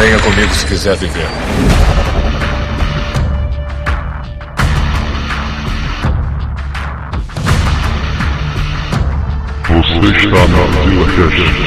[0.00, 1.28] Venha comigo se quiser viver.
[9.68, 11.60] Você está na Vila Cast.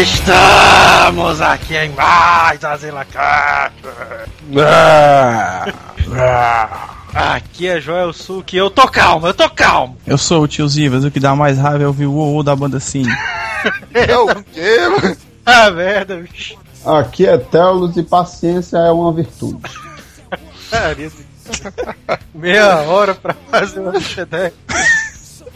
[0.00, 3.74] Estamos aqui em mais Azila Cast.
[7.14, 9.96] Aqui é Joel Suki, eu tô calmo, eu tô calmo.
[10.06, 12.54] Eu sou o tio Zivas, o que dá mais raiva é ouvir o uou da
[12.54, 13.04] banda sim.
[13.92, 15.16] É o quê, mano?
[15.44, 16.56] Ah, merda, bicho.
[16.84, 19.60] Aqui é Telos e paciência é uma virtude.
[22.32, 24.52] Meia hora pra fazer uma dessa.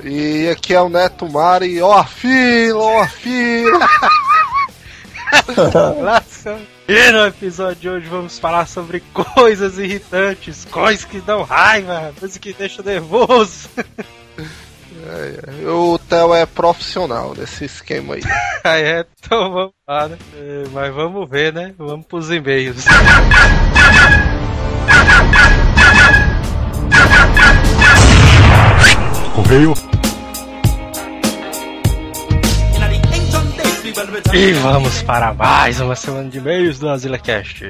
[0.02, 3.88] E aqui é o Neto Mari, ó a fila, ó a fila.
[6.86, 12.36] E no episódio de hoje vamos falar sobre coisas irritantes, coisas que dão raiva, coisas
[12.36, 13.68] que deixam nervoso.
[15.06, 18.22] É, o Theo é profissional nesse esquema aí.
[18.64, 20.16] Aí é, então vamos lá, né?
[20.34, 21.74] É, mas vamos ver, né?
[21.76, 22.84] Vamos pros e-mails.
[29.34, 29.93] Correio.
[34.34, 37.64] E vamos para mais uma semana de e-mails do AzilaCast.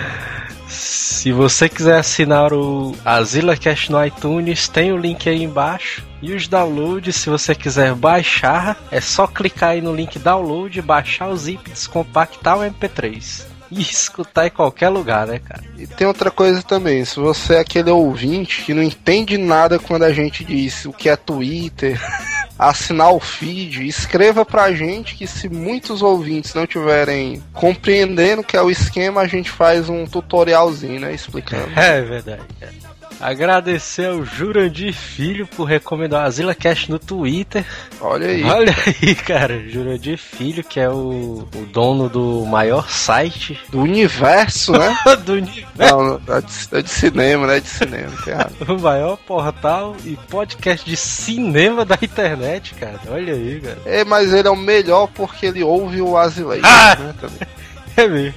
[0.70, 6.06] Se você quiser assinar o AzilaCast no iTunes, tem o link aí embaixo.
[6.22, 11.28] E os downloads, se você quiser baixar, é só clicar aí no link download, baixar
[11.28, 13.49] o zip, descompactar o MP3.
[13.80, 15.62] E escutar em qualquer lugar, né, cara?
[15.78, 20.02] E tem outra coisa também, se você é aquele ouvinte que não entende nada quando
[20.02, 22.00] a gente diz o que é Twitter,
[22.58, 28.56] assinar o feed, escreva pra gente que se muitos ouvintes não tiverem compreendendo o que
[28.56, 31.70] é o esquema, a gente faz um tutorialzinho, né, explicando.
[31.78, 32.42] É verdade.
[32.60, 32.89] é.
[33.20, 37.64] Agradecer ao Jurandir Filho por recomendar o AzilaCast no Twitter.
[38.00, 38.42] Olha aí.
[38.44, 44.72] Olha aí, cara, Jurandir Filho, que é o, o dono do maior site Do universo,
[44.72, 44.96] né?
[45.24, 45.66] do universo.
[45.76, 47.56] Não, é de, é de cinema, né?
[47.58, 48.54] É de cinema, errado.
[48.70, 52.98] O maior portal e podcast de cinema da internet, cara.
[53.08, 53.78] Olha aí, cara.
[53.84, 56.96] É, mas ele é o melhor porque ele ouve o Azileite, Ah!
[56.98, 57.14] né?
[57.20, 57.38] também.
[57.96, 58.34] É mesmo.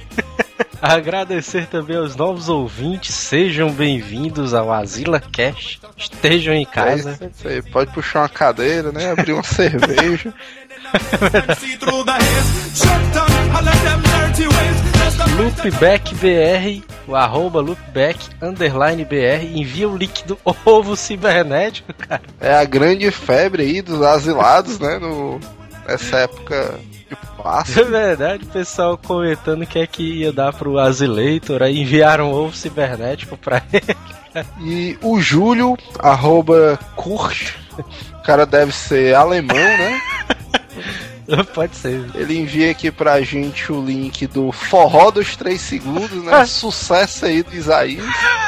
[0.86, 3.14] Agradecer também aos novos ouvintes.
[3.14, 5.80] Sejam bem-vindos ao Azila Cash.
[5.96, 7.12] Estejam em É casa.
[7.12, 7.62] isso, isso aí.
[7.62, 9.10] Pode puxar uma cadeira, né?
[9.12, 10.30] Abrir uma cerveja.
[15.38, 19.42] Loopback BR, o arroba Loopback underline BR.
[19.54, 22.20] Envia o link do ovo cibernético, cara.
[22.38, 24.98] É a grande febre aí dos asilados, né?
[24.98, 25.40] No,
[25.88, 26.78] nessa época
[27.14, 27.84] de É Páscoa.
[27.84, 31.62] verdade, o pessoal comentando que é que ia dar pro Azileitor.
[31.62, 33.96] Aí enviaram um ovo cibernético pra ele.
[34.60, 40.00] E o Júlio, arroba Kurt, o cara deve ser alemão, né?
[41.54, 42.04] Pode ser.
[42.14, 46.44] Ele envia aqui pra gente o link do Forró dos 3 Segundos, né?
[46.46, 48.04] Sucesso aí do Isaías.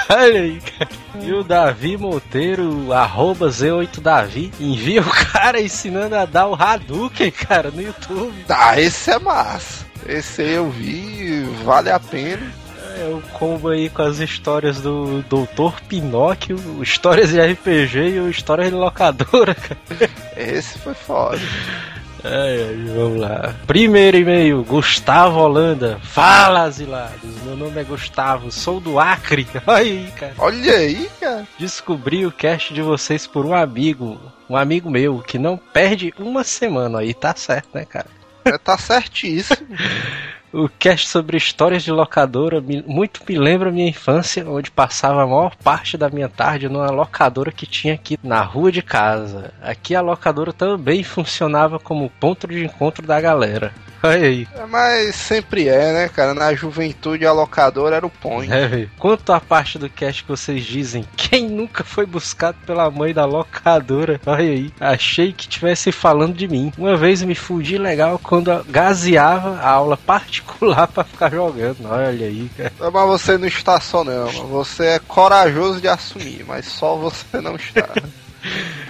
[0.09, 0.91] Olha aí, cara.
[1.20, 7.70] E o Davi Monteiro, arroba Z8Davi, envia o cara ensinando a dar o Hadouken, cara,
[7.70, 8.44] no YouTube.
[8.48, 9.87] Ah, esse é massa.
[10.06, 12.53] Esse aí eu vi, vale a pena.
[12.98, 18.31] É o combo aí com as histórias do Doutor Pinóquio, histórias de RPG e o
[18.31, 20.10] histórias de locadora, cara.
[20.34, 21.41] Esse foi foda.
[22.28, 23.54] Ai, ai, vamos lá.
[23.69, 26.00] Primeiro e-mail, Gustavo Holanda.
[26.03, 27.42] Fala, asilados.
[27.44, 29.47] Meu nome é Gustavo, sou do Acre.
[29.64, 30.34] Olha aí, cara.
[30.38, 31.47] Olha aí, cara.
[31.56, 34.20] Descobri o cast de vocês por um amigo,
[34.50, 36.98] um amigo meu, que não perde uma semana.
[36.98, 38.09] Aí tá certo, né, cara?
[38.44, 39.66] É, tá certíssimo.
[40.59, 45.55] O cast sobre histórias de locadora muito me lembra minha infância, onde passava a maior
[45.55, 49.53] parte da minha tarde numa locadora que tinha aqui na rua de casa.
[49.61, 53.70] Aqui a locadora também funcionava como ponto de encontro da galera.
[54.08, 54.49] Olha aí.
[54.55, 56.35] É, Mas sempre é, né, cara?
[56.35, 58.53] Na juventude a locadora era o point.
[58.53, 58.91] É, velho.
[58.99, 63.25] Quanto à parte do cast que vocês dizem, quem nunca foi buscado pela mãe da
[63.25, 64.20] locadora?
[64.26, 64.73] Olha aí.
[64.81, 66.73] Achei que tivesse falando de mim.
[66.76, 71.79] Uma vez me fudi legal quando gaseava a aula particular pra ficar jogando.
[71.88, 72.73] Olha aí, cara.
[72.81, 77.56] Mas você não está só não, você é corajoso de assumir, mas só você não
[77.56, 77.88] está.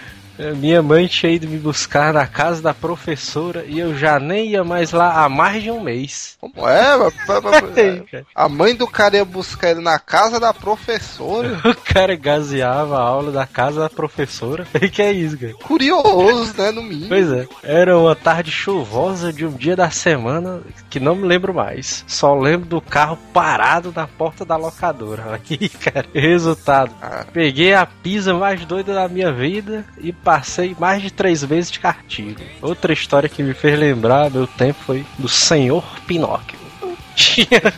[0.57, 4.65] Minha mãe tinha ido me buscar na casa da professora e eu já nem ia
[4.65, 6.37] mais lá há mais de um mês.
[6.41, 6.87] Como é?
[8.35, 11.61] A mãe do cara ia buscar ele na casa da professora.
[11.67, 14.67] O cara gaseava a aula da casa da professora.
[14.93, 15.53] Que é isso, cara?
[15.55, 16.71] Curioso, né?
[16.71, 17.09] No mínimo.
[17.09, 21.53] Pois é, era uma tarde chuvosa de um dia da semana que não me lembro
[21.53, 22.05] mais.
[22.07, 25.41] Só lembro do carro parado na porta da locadora.
[25.51, 26.93] Aí, cara, resultado.
[27.03, 27.27] Ah.
[27.33, 31.79] Peguei a pisa mais doida da minha vida e passei mais de três meses de
[31.79, 32.37] cartilho.
[32.61, 36.59] Outra história que me fez lembrar meu tempo foi do Senhor Pinóquio.
[37.15, 37.73] Tinha,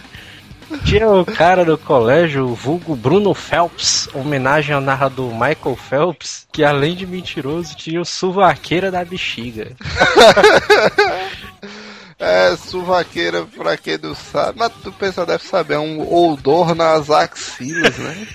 [0.83, 6.97] tinha cara do colégio, o vulgo Bruno Phelps, homenagem ao narrador Michael Phelps, que além
[6.97, 9.77] de mentiroso tinha o suvaqueira da bexiga.
[12.21, 14.59] É, suvaqueira, pra quem não sabe.
[14.59, 18.27] Mas tu pensa, deve saber, é um odor nas axilas, né?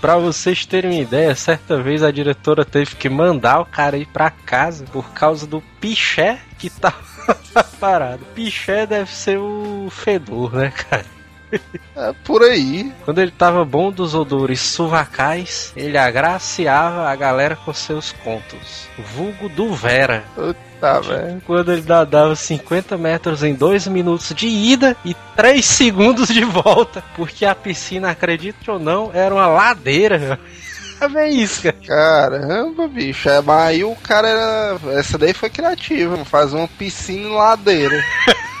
[0.00, 4.06] Pra vocês terem uma ideia, certa vez a diretora teve que mandar o cara ir
[4.06, 6.96] pra casa por causa do piché que tava
[7.78, 8.24] parado.
[8.34, 11.19] Piché deve ser o fedor, né, cara?
[11.96, 12.92] É por aí.
[13.04, 18.88] Quando ele tava bom dos odores suvacais, ele agraciava a galera com seus contos.
[19.14, 20.24] Vulgo do Vera.
[20.80, 21.42] Tá, velho.
[21.46, 27.04] Quando ele nadava 50 metros em 2 minutos de ida e 3 segundos de volta.
[27.14, 30.40] Porque a piscina, acredite ou não, era uma ladeira.
[31.18, 32.38] É isso, cara.
[32.40, 33.28] Caramba, bicho.
[33.28, 34.78] É, mas aí o cara era.
[34.98, 38.02] Essa daí foi criativa, fazer uma piscina em ladeira.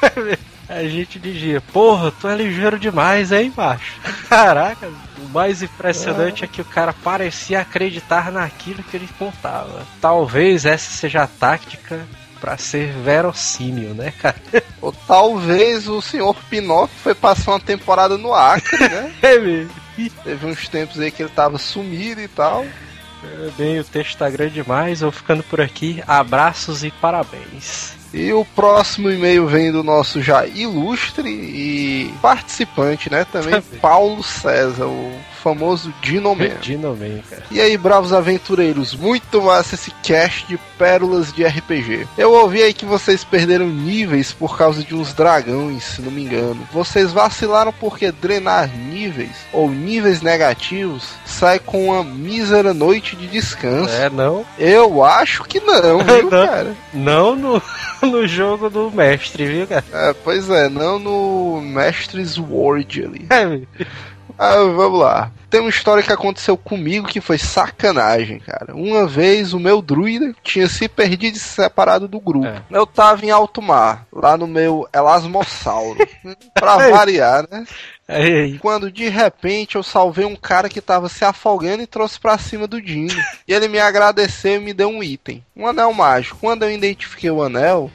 [0.70, 3.92] A gente dizia, porra, tu é ligeiro demais, hein, macho?
[4.30, 4.86] Caraca,
[5.18, 9.84] o mais impressionante é que o cara parecia acreditar naquilo que ele contava.
[10.00, 12.06] Talvez essa seja a tática
[12.40, 14.36] pra ser verossímil, né, cara?
[14.80, 19.12] Ou talvez o senhor Pinóquio foi passar uma temporada no Acre, né?
[19.20, 19.74] É mesmo.
[20.22, 22.64] Teve uns tempos aí que ele tava sumido e tal.
[23.24, 26.00] É, Bem, o texto tá grande demais, vou ficando por aqui.
[26.06, 27.99] Abraços e parabéns.
[28.12, 33.24] E o próximo e-mail vem do nosso já ilustre e participante, né?
[33.24, 33.60] Também.
[33.80, 35.12] Paulo César, o
[35.42, 36.56] famoso Dinoman.
[36.60, 37.42] Dinoman, cara.
[37.50, 42.06] E aí, bravos aventureiros, muito massa esse cast de pérolas de RPG.
[42.16, 46.22] Eu ouvi aí que vocês perderam níveis por causa de uns dragões, se não me
[46.22, 46.66] engano.
[46.72, 53.92] Vocês vacilaram porque drenar níveis ou níveis negativos sai com uma mísera noite de descanso.
[53.94, 56.46] É, não, Eu acho que não, viu, Não.
[56.46, 56.74] cara?
[56.92, 57.62] não no,
[58.02, 59.84] no jogo do mestre, viu, cara?
[59.92, 63.26] É, pois é, não no Mestres Word ali.
[63.30, 63.84] É.
[64.42, 65.30] Ah, vamos lá.
[65.50, 68.74] Tem uma história que aconteceu comigo que foi sacanagem, cara.
[68.74, 72.46] Uma vez o meu druida tinha se perdido e se separado do grupo.
[72.46, 72.62] É.
[72.70, 75.98] Eu tava em alto mar, lá no meu Elasmossauro.
[76.58, 77.66] pra variar, né?
[78.08, 78.58] Aí, aí.
[78.58, 82.66] Quando de repente eu salvei um cara que tava se afogando e trouxe pra cima
[82.66, 83.22] do Dino.
[83.46, 85.44] E ele me agradeceu e me deu um item.
[85.54, 86.38] Um anel mágico.
[86.40, 87.90] Quando eu identifiquei o anel,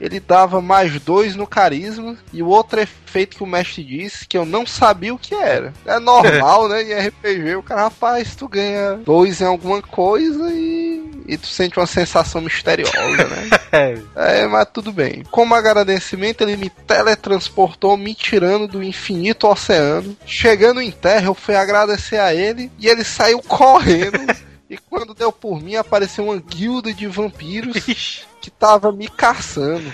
[0.00, 2.16] ele dava mais dois no carisma.
[2.32, 5.72] E o outro efeito que o mestre disse que eu não sabia o que era.
[5.84, 6.82] É normal, né?
[6.82, 11.10] Em RPG, o cara, rapaz, tu ganha dois em alguma coisa e.
[11.26, 13.50] E tu sente uma sensação misteriosa, né?
[13.72, 15.22] É, É, mas tudo bem.
[15.30, 20.16] Como agradecimento, ele me teletransportou, me tirando do infinito oceano.
[20.26, 24.18] Chegando em terra, eu fui agradecer a ele e ele saiu correndo.
[24.68, 28.29] e quando deu por mim, apareceu uma guilda de vampiros Ixi.
[28.40, 29.92] Que tava me caçando.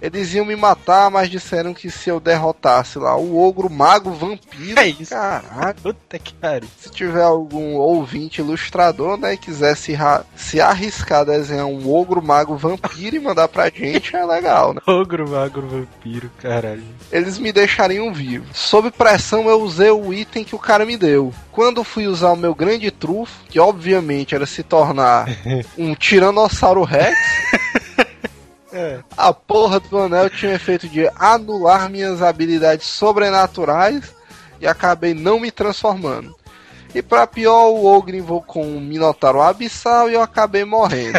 [0.00, 4.78] Eles iam me matar, mas disseram que se eu derrotasse lá o ogro mago vampiro.
[4.78, 5.14] É isso.
[5.14, 5.80] Caraca.
[5.82, 6.68] Puta que pariu.
[6.78, 9.96] Se tiver algum ouvinte ilustrador, né, e quiser se,
[10.36, 14.80] se arriscar a desenhar um ogro mago vampiro e mandar pra gente, é legal, né?
[14.86, 16.84] Ogro, magro, vampiro, caralho.
[17.10, 18.46] Eles me deixariam vivo.
[18.52, 21.32] Sob pressão, eu usei o item que o cara me deu.
[21.50, 25.26] Quando fui usar o meu grande trufo, que obviamente era se tornar
[25.78, 27.16] um Tiranossauro Rex,
[29.16, 34.14] a porra do anel tinha o efeito de anular minhas habilidades sobrenaturais
[34.60, 36.34] e acabei não me transformando.
[36.94, 41.18] E pra pior, o Ogre invocou um Minotauro abissal e eu acabei morrendo.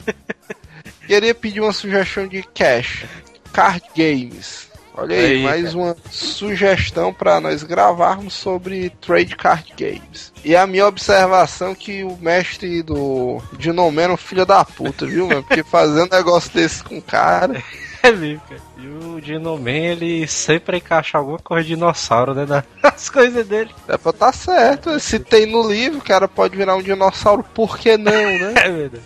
[1.06, 3.04] Queria pedir uma sugestão de cash.
[3.52, 4.65] Card Games.
[4.96, 10.32] Olha aí, Aí, mais uma sugestão para nós gravarmos sobre Trade Card Games.
[10.42, 15.28] E a minha observação que o mestre do Dinoman é um filho da puta, viu,
[15.28, 15.42] mano?
[15.42, 17.62] Porque fazer um negócio desse com o cara.
[18.02, 18.60] É mesmo, cara.
[18.78, 22.62] E o Dinoman, ele sempre encaixa alguma coisa de dinossauro, né?
[22.80, 23.70] Nas coisas dele.
[23.88, 25.00] É pra tá certo.
[25.00, 28.54] Se tem no livro, o cara pode virar um dinossauro, por que não, né?
[28.62, 29.02] É verdade.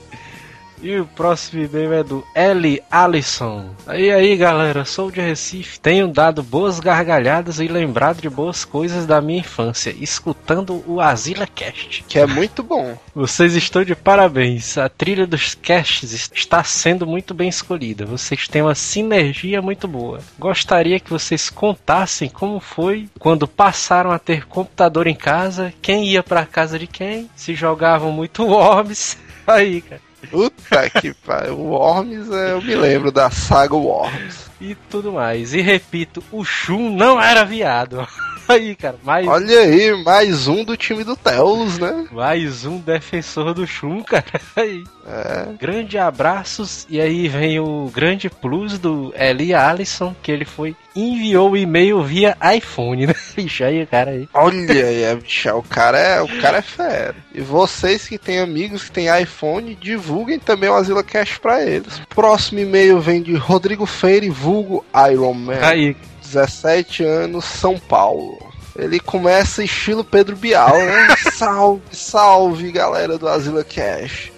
[0.83, 2.83] E o próximo e-mail é do L.
[2.91, 3.71] Alisson.
[3.87, 9.05] Aí aí galera, sou de Recife, tenho dado boas gargalhadas e lembrado de boas coisas
[9.05, 12.05] da minha infância, escutando o Asila Cast.
[12.09, 12.97] Que é muito bom.
[13.15, 18.63] Vocês estão de parabéns, a trilha dos casts está sendo muito bem escolhida, vocês têm
[18.63, 20.21] uma sinergia muito boa.
[20.39, 26.23] Gostaria que vocês contassem como foi quando passaram a ter computador em casa, quem ia
[26.23, 29.19] pra casa de quem, se jogavam muito Worms.
[29.47, 30.10] Aí, cara.
[30.29, 31.55] Puta que pariu.
[31.59, 34.51] O Worms, é, eu me lembro da saga Worms.
[34.61, 35.55] e tudo mais.
[35.55, 38.07] E repito, o Shun não era viado.
[38.49, 42.07] Aí, cara, mais, Olha aí, mais um do time do Telos, né?
[42.11, 44.25] mais um defensor do Shun, cara.
[44.57, 44.85] Aí.
[45.07, 45.53] É.
[45.59, 46.87] Grande abraços.
[46.89, 52.03] E aí vem o grande plus do Eli Allison, que ele foi enviou o e-mail
[52.03, 53.15] via iPhone, né?
[53.37, 54.29] Ixi, aí, cara aí.
[54.35, 57.17] Olha aí, bicha, o cara é, o cara é fera.
[57.35, 62.01] E vocês que têm amigos que têm iPhone, divulguem também o Asila Cash pra eles.
[62.09, 65.59] Próximo e-mail vem de Rodrigo Feire, vulgo Iron Man.
[65.63, 65.97] Aí,
[66.33, 68.39] 17 anos, São Paulo.
[68.77, 71.09] Ele começa estilo Pedro Bial, né?
[71.35, 74.31] salve, salve, galera do Asila Cash.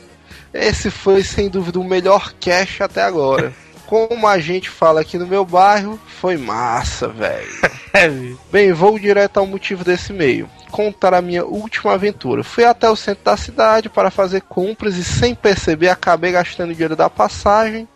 [0.55, 3.53] Esse foi sem dúvida o melhor cash até agora.
[3.87, 7.49] Como a gente fala aqui no meu bairro, foi massa, velho.
[7.93, 8.09] é.
[8.51, 10.49] Bem, vou direto ao motivo desse e-mail.
[10.71, 12.43] Contar a minha última aventura.
[12.43, 16.97] Fui até o centro da cidade para fazer compras e sem perceber acabei gastando dinheiro
[16.97, 17.87] da passagem.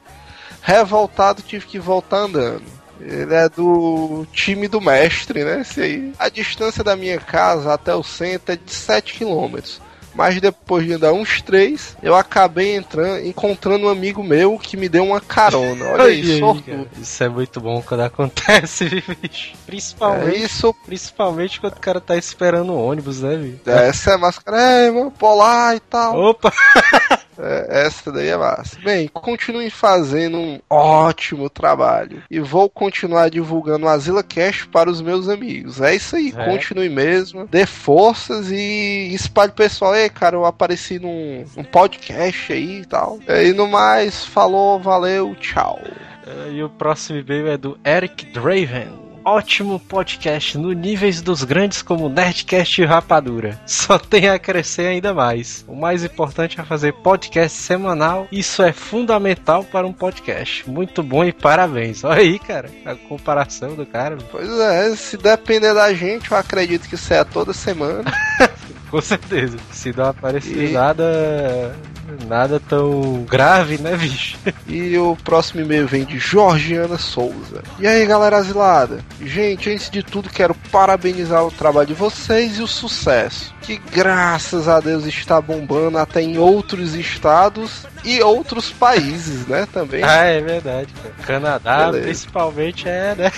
[0.60, 2.64] Revoltado tive que voltar andando.
[3.00, 5.60] Ele é do time do mestre, né?
[5.60, 6.12] Esse aí.
[6.18, 9.58] A distância da minha casa até o centro é de 7 km.
[10.16, 14.88] Mas depois de andar uns 3, eu acabei entrando, encontrando um amigo meu que me
[14.88, 15.84] deu uma carona.
[15.84, 16.88] Olha Aí, sortudo.
[16.98, 19.52] Isso é muito bom quando acontece, viu, bicho.
[19.52, 23.60] É Principalmente, isso, principalmente quando o cara tá esperando o ônibus, né, viu?
[23.66, 26.18] essa é máscara, é, mano, polar e tal.
[26.18, 26.50] Opa!
[27.38, 28.78] É, essa daí é massa.
[28.84, 32.22] Bem, continuem fazendo um ótimo trabalho.
[32.30, 35.80] E vou continuar divulgando o Asila Cash para os meus amigos.
[35.80, 36.44] É isso aí, É.
[36.46, 37.46] continue mesmo.
[37.46, 39.94] Dê forças e espalhe pro pessoal.
[39.94, 43.18] Ei, cara, eu apareci num, num podcast aí e tal.
[43.28, 45.80] E no mais, falou, valeu, tchau.
[46.26, 49.05] Eh, E o próximo e-mail é do Eric Draven.
[49.28, 53.60] Ótimo podcast no níveis dos grandes como Nerdcast e Rapadura.
[53.66, 55.64] Só tem a crescer ainda mais.
[55.66, 58.28] O mais importante é fazer podcast semanal.
[58.30, 60.70] Isso é fundamental para um podcast.
[60.70, 62.04] Muito bom e parabéns.
[62.04, 64.16] Olha aí, cara, a comparação do cara.
[64.30, 68.04] Pois é, se depender da gente, eu acredito que isso é toda semana.
[68.90, 69.56] Com certeza.
[69.72, 71.74] Se não aparecer E- nada,
[72.26, 74.38] nada tão grave, né, bicho?
[74.66, 77.62] E o próximo e-mail vem de Georgiana Souza.
[77.78, 78.98] E aí, galera asilada?
[79.20, 83.54] Gente, antes de tudo, quero parabenizar o trabalho de vocês e o sucesso.
[83.62, 89.66] Que graças a Deus está bombando até em outros estados e outros países, né?
[89.72, 90.02] Também.
[90.04, 91.14] Ah, é verdade, cara.
[91.26, 92.04] Canadá, Beleza.
[92.04, 93.32] principalmente, é, né?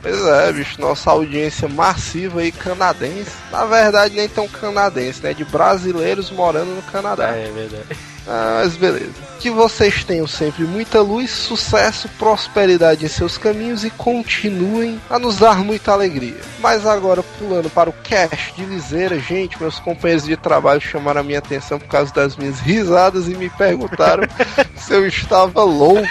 [0.00, 3.30] Pois é, bicho, nossa audiência massiva aí canadense.
[3.50, 5.34] Na verdade, nem tão canadense, né?
[5.34, 7.28] De brasileiros morando no Canadá.
[7.30, 7.84] Ah, é verdade.
[8.26, 9.12] Ah, mas beleza.
[9.40, 15.38] Que vocês tenham sempre muita luz, sucesso, prosperidade em seus caminhos e continuem a nos
[15.38, 16.40] dar muita alegria.
[16.60, 21.24] Mas agora, pulando para o cast de Liseira, gente, meus companheiros de trabalho chamaram a
[21.24, 24.22] minha atenção por causa das minhas risadas e me perguntaram
[24.76, 26.08] se eu estava louca.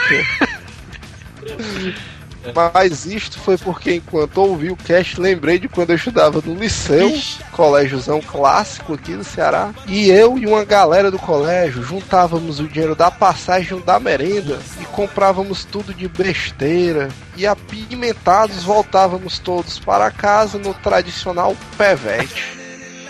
[2.74, 7.10] Mas isto foi porque enquanto ouvi o cast, lembrei de quando eu estudava no liceu,
[7.10, 7.44] Ixi.
[7.52, 9.72] colégiozão clássico aqui do Ceará.
[9.88, 14.86] E eu e uma galera do colégio juntávamos o dinheiro da passagem da merenda e
[14.86, 17.10] comprávamos tudo de besteira.
[17.38, 22.60] E apimentados voltávamos todos para casa no tradicional pevete.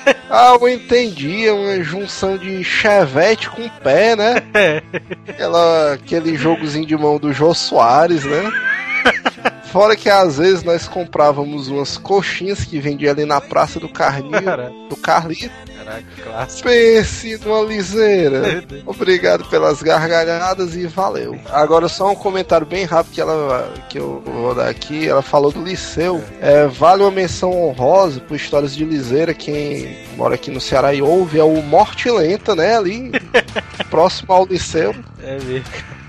[0.33, 4.35] Ah, eu entendi, é uma junção de chevette com pé, né?
[5.27, 8.51] Aquela, aquele jogozinho de mão do Jô Soares, né?
[9.71, 14.41] Fora que às vezes nós comprávamos umas coxinhas que vendia ali na Praça do Carlinho,
[14.43, 15.49] Caraca, do Carlito.
[15.77, 16.63] caraca, clássico.
[16.67, 18.63] Pense numa liseira.
[18.85, 21.39] Obrigado pelas gargalhadas e valeu.
[21.49, 25.07] Agora só um comentário bem rápido que ela que eu vou dar aqui.
[25.07, 26.21] Ela falou do liceu.
[26.41, 29.33] É, vale uma menção honrosa por histórias de liseira.
[29.33, 32.75] Quem mora aqui no Ceará e ouve é o Morte Lenta, né?
[32.75, 33.11] Ali
[33.89, 34.93] próximo ao liceu.
[35.23, 35.63] É mesmo.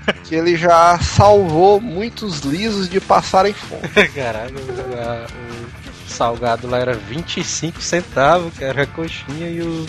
[0.25, 3.81] Que ele já salvou muitos lisos de passarem fome.
[4.15, 9.85] Caraca, o, a- o salgado lá era 25 centavos, cara, a coxinha e o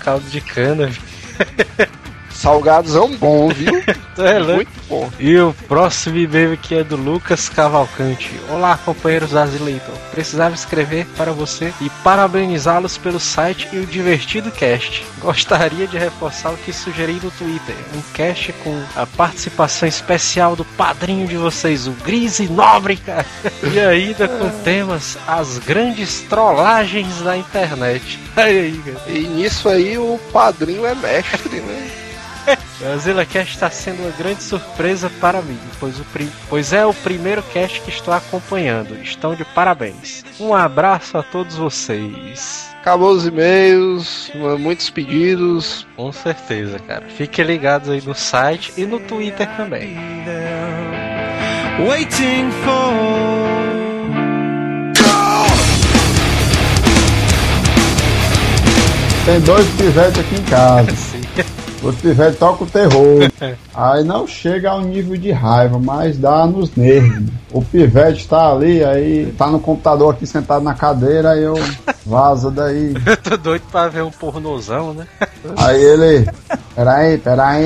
[0.00, 0.90] caldo de cana.
[2.38, 3.82] Salgados é um bom, viu?
[4.18, 4.54] É, né?
[4.56, 5.08] Muito bom.
[5.20, 8.32] E o próximo e-mail aqui é do Lucas Cavalcante.
[8.50, 9.92] Olá, companheiros da Zileiton.
[10.10, 15.06] Precisava escrever para você e parabenizá-los pelo site e o divertido cast.
[15.20, 17.76] Gostaria de reforçar o que sugeri no Twitter.
[17.94, 23.24] Um cast com a participação especial do padrinho de vocês, o Grise Nóbrega.
[23.72, 28.18] E ainda com temas as grandes trollagens da internet.
[28.34, 29.16] Aí, cara.
[29.16, 32.07] E nisso aí o padrinho é mestre, né?
[32.94, 36.86] O Zilla Cast está sendo uma grande surpresa para mim, pois, o pri- pois é
[36.86, 38.94] o primeiro cast que estou acompanhando.
[39.02, 40.24] Estão de parabéns.
[40.38, 42.70] Um abraço a todos vocês.
[42.80, 45.86] Acabou os e-mails, muitos pedidos.
[45.96, 47.04] Com certeza, cara.
[47.08, 49.96] Fiquem ligados aí no site e no Twitter também.
[51.84, 53.18] waiting for.
[59.24, 60.88] Tem dois pivetes aqui em casa.
[61.82, 63.30] Os pivetes tocam o terror.
[63.74, 67.28] Aí não chega ao nível de raiva, mas dá nos nervos.
[67.52, 71.54] O pivete tá ali, aí tá no computador aqui sentado na cadeira, aí eu
[72.04, 72.94] vaza daí.
[73.06, 75.06] Eu tô doido pra ver um pornozão, né?
[75.56, 76.28] Aí ele.
[76.74, 77.64] Peraí, peraí.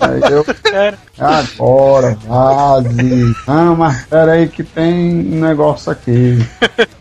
[0.00, 0.44] Aí eu.
[1.18, 3.34] Agora, vaze.
[3.46, 6.38] Ah, mas peraí que tem um negócio aqui.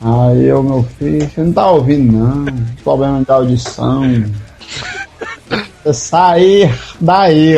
[0.02, 2.46] Aí eu, meu filho, você não tá ouvindo não.
[2.84, 4.04] Problema de audição.
[5.94, 7.56] Sair daí.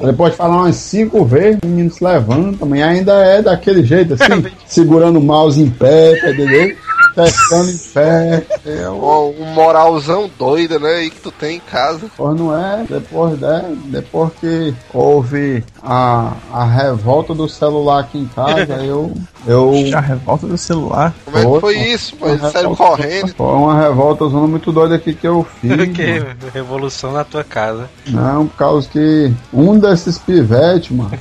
[0.00, 4.14] Depois de falar umas cinco vezes, o menino se levanta, mas ainda é daquele jeito
[4.14, 6.76] assim, segurando o mouse em pé, tá entendeu?
[7.14, 8.46] Testando em pé.
[8.64, 10.94] Eu, Ó, um moralzão doida, né?
[10.96, 12.06] Aí que tu tem em casa.
[12.16, 18.26] Pois não é, depois, né, depois que houve a, a revolta do celular aqui em
[18.26, 19.12] casa, eu.
[19.46, 21.14] eu A revolta do celular.
[21.24, 22.16] Como é que Foi, isso?
[22.16, 22.26] Pô?
[22.50, 23.34] saiu correndo.
[23.34, 25.70] Foi uma revolta zona muito doida aqui que eu fiz.
[25.94, 26.36] que mano.
[26.52, 27.88] revolução na tua casa.
[28.08, 31.18] Não, por causa que um desses pivetes, mano,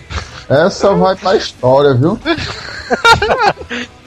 [0.50, 2.19] essa vai pra história, viu?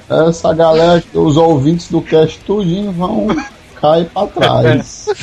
[0.09, 3.27] Essa galera, os ouvintes do cast tudinho vão
[3.81, 5.07] cair pra trás.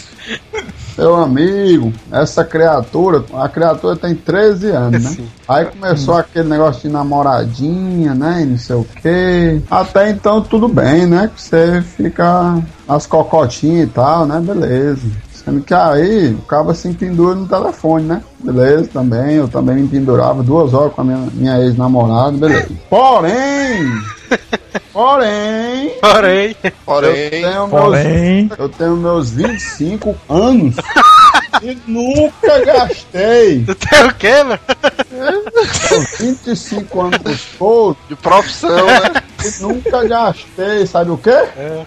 [0.98, 5.10] Meu amigo, essa criatura, a criatura tem 13 anos, né?
[5.10, 5.28] Sim.
[5.48, 8.44] Aí começou aquele negócio de namoradinha, né?
[8.44, 9.60] E não sei o quê.
[9.72, 11.32] Até então tudo bem, né?
[11.34, 14.40] Que você fica nas cocotinhas e tal, né?
[14.40, 15.02] Beleza.
[15.34, 18.22] Sendo que aí o cara se pendura no telefone, né?
[18.40, 19.36] Beleza, também.
[19.36, 22.70] Eu também me pendurava duas horas com a minha, minha ex-namorada, beleza.
[22.88, 23.92] Porém,
[24.94, 30.76] porém, Porém, eu Porém, tenho meus Porém, eu tenho meus 25 anos
[31.62, 33.64] e nunca gastei.
[33.66, 34.60] tu tem o quê, mano?
[35.10, 35.44] Tenho
[36.20, 39.24] 25 anos todos de profissão, né?
[39.44, 41.38] e nunca gastei, sabe o quê?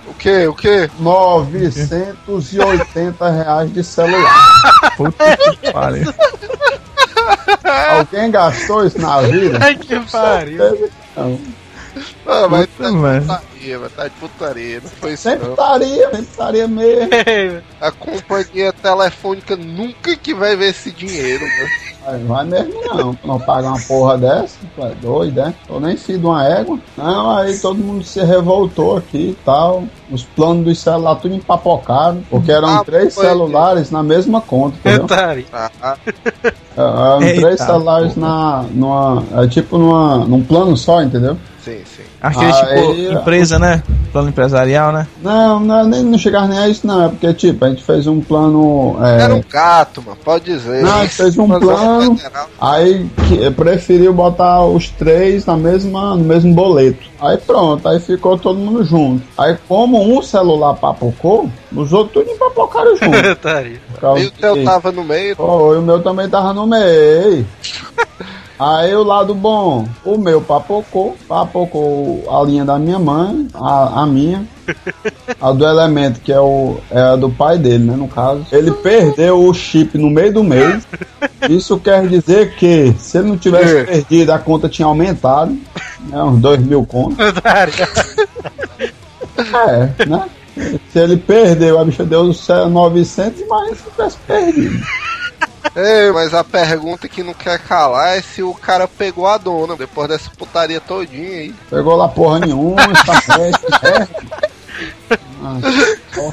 [0.08, 0.46] O que?
[0.46, 0.90] O que?
[0.98, 4.50] 980 reais de celular.
[4.96, 6.12] puta que pariu.
[7.90, 9.58] Alguém gastou isso na vida?
[9.60, 10.76] Ai, que pariu.
[10.76, 10.90] Que
[12.26, 12.44] Não.
[12.44, 13.20] Ah, mas tá de mano.
[13.22, 14.80] putaria, mas tá de putaria.
[14.82, 15.50] Não foi isso Sempre não.
[15.54, 17.08] estaria, sempre estaria mesmo.
[17.80, 21.68] A companhia telefônica nunca que vai ver esse dinheiro, né?
[22.04, 25.52] Vai, vai mesmo não, não paga uma porra dessa, tu é doido, né?
[25.66, 26.78] Tô nem filho de uma égua.
[26.96, 29.84] Não, aí todo mundo se revoltou aqui e tal.
[30.08, 33.24] Os planos dos celulares tudo empapocaram, porque eram Ah, três foi.
[33.26, 35.06] celulares na mesma conta, entendeu?
[35.52, 35.96] Ah, ah,
[36.76, 41.36] Eram Eita, três celulares na, numa, é tipo numa, num plano só, entendeu?
[41.66, 42.02] Sim, sim.
[42.22, 43.82] Aquele Aí- tipo empresa, né?
[44.12, 45.06] Plano empresarial, né?
[45.22, 48.06] Não, não, nem não chegar nem a isso não, é porque tipo, a gente fez
[48.06, 48.96] um plano.
[49.04, 50.82] é, Era um gato, mano, pode dizer.
[50.82, 52.18] Não, ele fez um plano.
[52.60, 57.04] Aí que- preferiu botar os três na mesma, no mesmo boleto.
[57.20, 59.22] Aí pronto, aí ficou todo mundo junto.
[59.36, 64.00] Aí como um celular papocou, os outros tudo empapocaram junto.
[64.00, 65.34] Causa E o teu tava no meio.
[65.36, 67.46] Foi, o meu também tava no meio.
[68.58, 74.06] Aí o lado bom, o meu papocou, papocou a linha da minha mãe, a, a
[74.06, 74.46] minha,
[75.40, 78.46] a do elemento, que é, o, é a do pai dele, né, no caso.
[78.50, 80.86] Ele perdeu o chip no meio do mês.
[81.50, 83.84] Isso quer dizer que se ele não tivesse É.
[83.84, 85.56] perdido, a conta tinha aumentado,
[86.08, 87.18] né, uns dois mil contos.
[87.18, 87.74] Otário.
[89.38, 90.24] É, né?
[90.90, 94.82] Se ele perdeu, a bicha deu os 900, mas se tivesse perdido.
[95.74, 99.76] É, mas a pergunta que não quer calar é se o cara pegou a dona
[99.76, 101.54] depois dessa putaria todinha aí.
[101.70, 104.08] Pegou lá porra nenhuma, escafete, é.
[105.42, 105.58] Ah,
[106.18, 106.30] ó.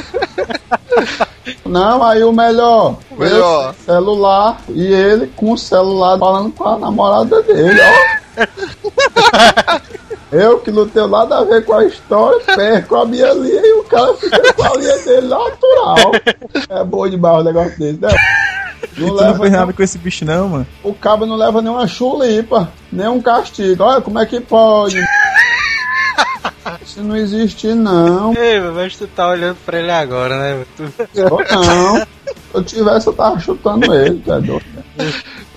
[1.65, 2.97] Não, aí o melhor.
[3.11, 3.73] O melhor.
[3.85, 8.23] celular e ele com o celular falando com a namorada dele, ó.
[10.33, 13.73] Eu que não tenho nada a ver com a história, perco a minha linha e
[13.73, 16.11] o cara fica com a linha dele natural.
[16.69, 18.09] É bom demais o negócio desse, né?
[18.97, 19.59] Não tu não leva não.
[19.59, 20.67] nada com esse bicho, não, mano.
[20.83, 23.83] O cabo não leva nenhuma chulipa, nem um castigo.
[23.83, 24.99] Olha como é que pode.
[26.81, 28.33] Isso não existe, não.
[28.35, 30.65] Ei, mas tu tá olhando pra ele agora, né?
[30.77, 30.83] Tu...
[31.13, 31.97] Eu não.
[31.97, 32.05] Se
[32.53, 34.61] eu tivesse, eu tava chutando ele, é doido.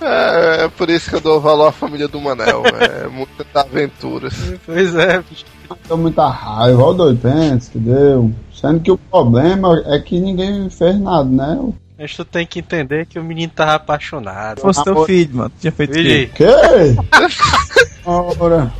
[0.01, 2.63] É, é por isso que eu dou valor à família do Manel.
[2.65, 4.33] É muitas aventuras.
[4.65, 5.45] Pois é, bicho.
[5.87, 8.31] Deu muita raiva, olha o doido, pensa que deu.
[8.53, 11.59] Sendo que o problema é que ninguém fez nada, né?
[11.97, 14.57] Mas tu tem que entender que o menino tava apaixonado.
[14.57, 16.01] Se fosse teu filho, mano, tu tinha feito o quê?
[16.03, 16.45] Filho, Que?
[18.05, 18.71] Ora,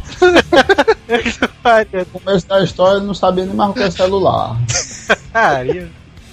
[1.63, 4.57] Maria, no começo da história ele não sabia nem mais o que é celular.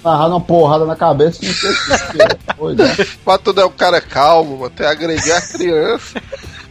[0.01, 2.53] Tava uma porrada na cabeça e não sei o que é.
[2.55, 2.83] Doido.
[3.25, 6.21] Pra tudo é um cara calmo, que agredir a criança.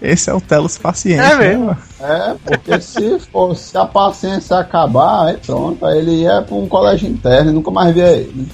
[0.04, 1.20] Esse é o Telos paciente.
[1.20, 1.66] É né, mesmo.
[1.66, 1.78] mano?
[2.00, 7.08] É, porque se fosse a paciência acabar, aí pronto, aí ele ia pra um colégio
[7.08, 8.48] interno e nunca mais via ele.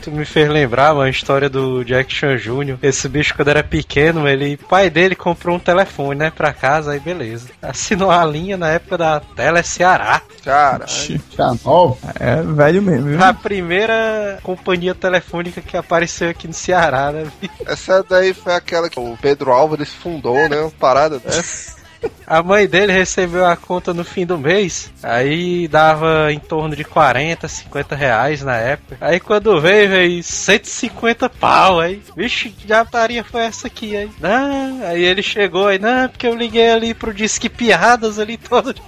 [0.00, 2.78] Tu me fez lembrar uma história do Jack Chan Jr.
[2.80, 6.92] Esse bicho, quando era pequeno, ele, o pai dele comprou um telefone, né, pra casa,
[6.92, 7.48] aí beleza.
[7.60, 10.22] Assinou a linha na época da Tele Ceará.
[10.44, 11.98] Cara, Tinha nove.
[12.18, 13.22] É velho mesmo, viu?
[13.22, 17.26] A primeira companhia telefônica que apareceu aqui no Ceará, né?
[17.66, 20.58] essa daí foi aquela que o Pedro Álvares fundou, né?
[20.60, 21.80] Uma parada dessa.
[22.26, 26.82] A mãe dele recebeu a conta no fim do mês, aí dava em torno de
[26.82, 28.96] 40, 50 reais na época.
[29.02, 34.10] Aí quando veio, veio 150 pau, aí, vixe, que diabataria foi essa aqui, aí?
[34.18, 38.74] Não, aí ele chegou aí, não, porque eu liguei ali pro Disque Piadas ali todo.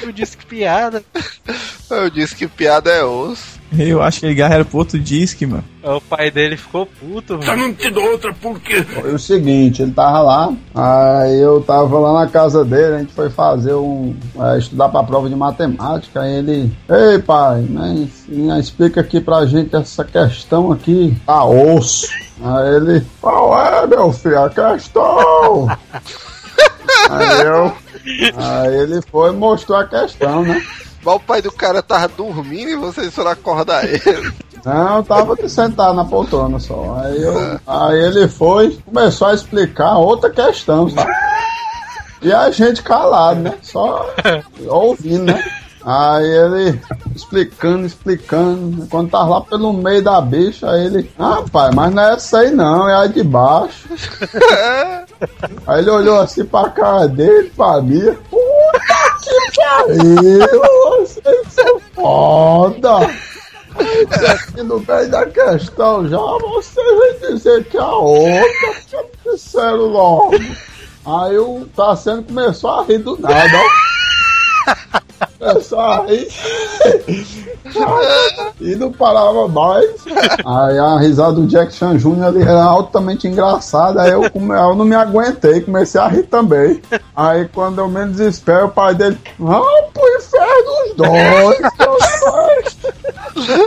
[0.00, 1.04] pro Disque Piada.
[1.88, 3.61] Eu disse que piada é osso.
[3.78, 5.64] Eu acho que ele era pro outro disque, mano.
[5.82, 7.44] O pai dele ficou puto, mano.
[8.84, 13.12] Foi o seguinte, ele tava lá, aí eu tava lá na casa dele, a gente
[13.12, 14.14] foi fazer um.
[14.38, 16.72] é, estudar pra prova de matemática, aí ele.
[16.88, 17.94] Ei pai, né,
[18.28, 18.28] ens-
[18.64, 21.16] explica aqui pra gente essa questão aqui.
[21.26, 22.08] Tá osso.
[22.44, 23.02] Aí ele.
[23.20, 24.42] Qual é, meu filho?
[24.44, 25.68] A questão!
[27.10, 27.72] aí eu.
[28.36, 30.60] Aí ele foi e mostrou a questão, né?
[31.04, 34.32] Mas o pai do cara tava dormindo e vocês foram acordar ele.
[34.64, 37.00] Não, eu tava sentado na poltrona só.
[37.02, 41.12] Aí, eu, aí ele foi, começou a explicar outra questão, sabe?
[42.22, 43.54] E a gente calado, né?
[43.62, 44.08] Só
[44.68, 45.44] ouvindo, né?
[45.84, 46.80] Aí ele
[47.14, 48.86] explicando, explicando.
[48.86, 51.10] Quando tava lá pelo meio da bicha, aí ele.
[51.18, 53.88] Ah, pai, mas não é essa aí não, é a de baixo.
[55.66, 58.16] aí ele olhou assim pra cara dele, pra mim.
[59.22, 60.60] Que pariu!
[60.98, 62.98] Vocês são foda!
[64.32, 70.34] Aqui no meio da questão já, você vai dizer que a outra já disseram logo.
[71.04, 75.00] Aí o Tassiano começou a rir do nada, ó.
[75.42, 76.28] Começou a rir.
[78.60, 79.90] e não parava mais.
[80.44, 82.22] Aí a risada do Jack Chan Jr.
[82.24, 84.02] ali era altamente engraçada.
[84.02, 86.80] Aí eu, come- eu não me aguentei, comecei a rir também.
[87.16, 91.72] Aí quando eu menos espero, o pai dele, vamos pro inferno os dois.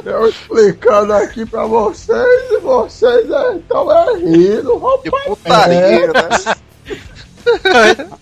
[0.05, 5.25] Eu explicando aqui pra vocês e vocês estão é, rindo, Que rapaz.
[5.25, 6.55] putaria, né?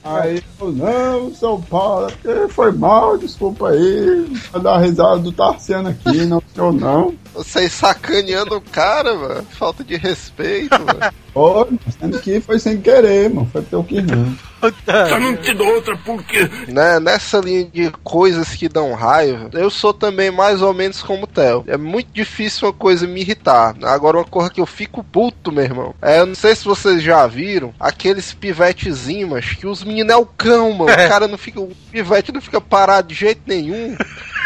[0.04, 4.26] Aí eu, não, São Paulo, é foi mal, desculpa aí.
[4.52, 7.14] Vai dar risada do Tarciano aqui, não senhor não.
[7.34, 9.46] Vocês sacaneando o cara, mano.
[9.52, 11.14] Falta de respeito, mano.
[11.34, 13.50] Foi, sendo que foi sem querer, mano.
[13.52, 14.36] Foi porque eu quis não.
[16.68, 21.24] Né, nessa linha de coisas que dão raiva, eu sou também mais ou menos como
[21.24, 21.64] o Theo.
[21.68, 23.76] É muito difícil uma coisa me irritar.
[23.84, 25.96] Agora, uma coisa que eu fico puto, meu irmão.
[26.02, 30.18] É, eu não sei se vocês já viram aqueles pivetezinhos, mas que os meninos é
[30.18, 30.92] o cão, mano.
[30.92, 31.60] O cara não fica.
[31.60, 33.96] O pivete não fica parado de jeito nenhum.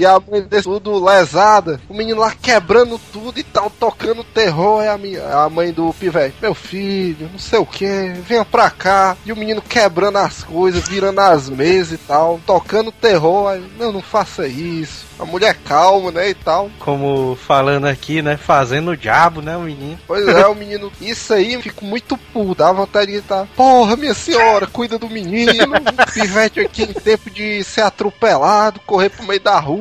[0.00, 4.82] E a mãe desse tudo lesada, o menino lá quebrando tudo e tal, tocando terror.
[4.82, 7.86] É a, minha, a mãe do pivete, meu filho, não sei o que,
[8.26, 9.16] venha pra cá.
[9.24, 13.48] E o menino quebrando as coisas, virando as mesas e tal, tocando terror.
[13.48, 15.06] Aí, não, não faça isso.
[15.18, 16.70] A mulher calma, né, e tal.
[16.78, 18.36] Como falando aqui, né?
[18.36, 19.98] Fazendo o diabo, né, o menino.
[20.06, 20.92] Pois é, o menino.
[21.00, 22.56] Isso aí, fico muito puto.
[22.56, 23.46] Dá vontade de gritar.
[23.56, 25.72] Porra, minha senhora, cuida do menino.
[25.74, 29.75] O pivete aqui em tempo de ser atropelado, correr pro meio da rua.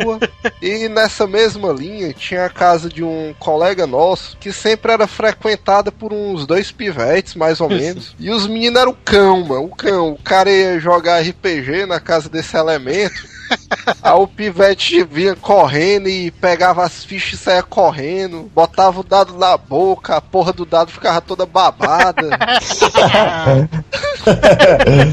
[0.61, 5.91] E nessa mesma linha, tinha a casa de um colega nosso que sempre era frequentada
[5.91, 8.15] por uns dois pivetes, mais ou menos.
[8.19, 9.65] E os meninos eram o cão, mano.
[9.65, 10.13] O cão.
[10.13, 13.35] O cara ia jogar RPG na casa desse elemento.
[14.01, 19.37] Aí o pivete vinha correndo e pegava as fichas e saia correndo, botava o dado
[19.37, 22.29] na boca, a porra do dado ficava toda babada.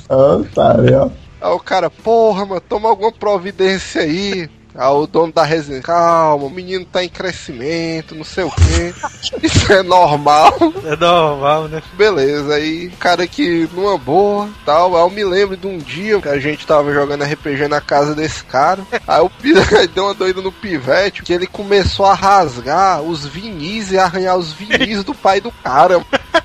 [0.08, 1.10] Ah, tá, ó.
[1.42, 4.48] Aí o cara, porra, mano, toma alguma providência aí.
[4.74, 8.94] Aí o dono da residência, calma, o menino tá em crescimento, não sei o quê.
[9.42, 10.54] Isso é normal.
[10.84, 11.82] É normal, né?
[11.94, 14.96] Beleza, aí, cara que numa boa, tal.
[14.96, 18.14] Aí eu me lembro de um dia que a gente tava jogando RPG na casa
[18.14, 18.82] desse cara.
[19.06, 23.92] Aí o pivete deu uma doida no pivete que ele começou a rasgar os vinis
[23.92, 26.04] e arranhar os vinis do pai do cara.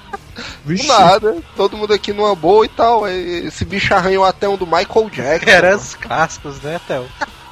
[0.64, 0.88] Do Vixe.
[0.88, 3.08] nada, todo mundo aqui numa boa e tal.
[3.08, 5.50] Esse bicho arranhou até um do Michael Jackson.
[5.50, 7.08] Era os clássicos, né, Theo?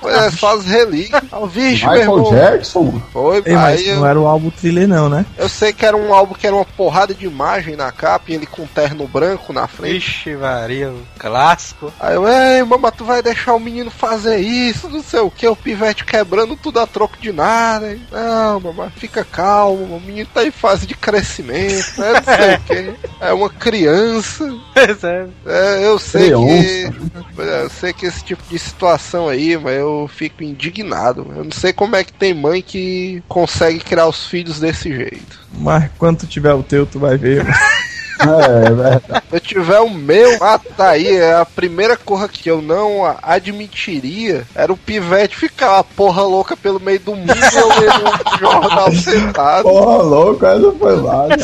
[0.09, 1.21] É, só as relíquias.
[1.31, 2.31] Ah, o bicho, meu Michael irmão.
[2.33, 3.01] Jackson.
[3.11, 5.25] Foi, Ei, mas eu, não era o álbum thriller não, né?
[5.37, 8.35] eu sei que era um álbum que era uma porrada de imagem na capa e
[8.35, 9.93] ele com terno branco na frente.
[9.93, 11.91] Vixe, Maria, o clássico.
[11.99, 15.47] Aí eu, ei, mamãe, tu vai deixar o menino fazer isso, não sei o que,
[15.47, 17.87] o pivete quebrando tudo a troco de nada.
[17.87, 22.55] Aí, Não, mamãe, fica calmo, o menino tá em fase de crescimento, né, não sei
[22.55, 23.09] o que.
[23.19, 24.45] É uma criança.
[25.05, 25.27] É.
[25.45, 26.35] É, eu sei que.
[26.35, 27.43] Criança.
[27.43, 31.25] Eu sei que esse tipo de situação aí, mas eu fico indignado.
[31.35, 35.39] Eu não sei como é que tem mãe que consegue criar os filhos desse jeito.
[35.57, 37.45] Mas quando tu tiver o teu, tu vai ver.
[38.17, 39.23] É, é verdade.
[39.29, 43.01] Se eu tiver o meu, ah, tá aí, é a primeira coisa que eu não
[43.21, 48.37] admitiria era o pivete ficar uma porra louca pelo meio do mundo eu lendo um
[48.39, 49.63] jornal sentado.
[49.63, 51.35] Porra, louco, aí não foi lá, né?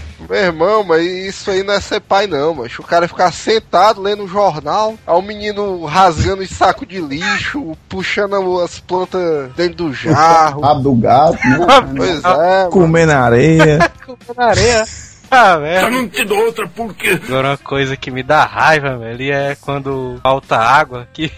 [0.30, 4.00] Meu irmão, mas isso aí não é ser pai, não, mas o cara ficar sentado
[4.00, 9.88] lendo um jornal, aí o menino rasgando os sacos de lixo, puxando as plantas dentro
[9.88, 10.60] do jarro.
[10.60, 11.66] Rabo do gato, né?
[11.96, 12.70] Pois é, mano.
[12.70, 13.92] Comer na areia.
[14.36, 14.84] na areia.
[15.28, 15.90] Ah, velho.
[15.90, 17.20] não te dou outra porque.
[17.24, 21.32] Agora uma coisa que me dá raiva, velho, é quando falta água, que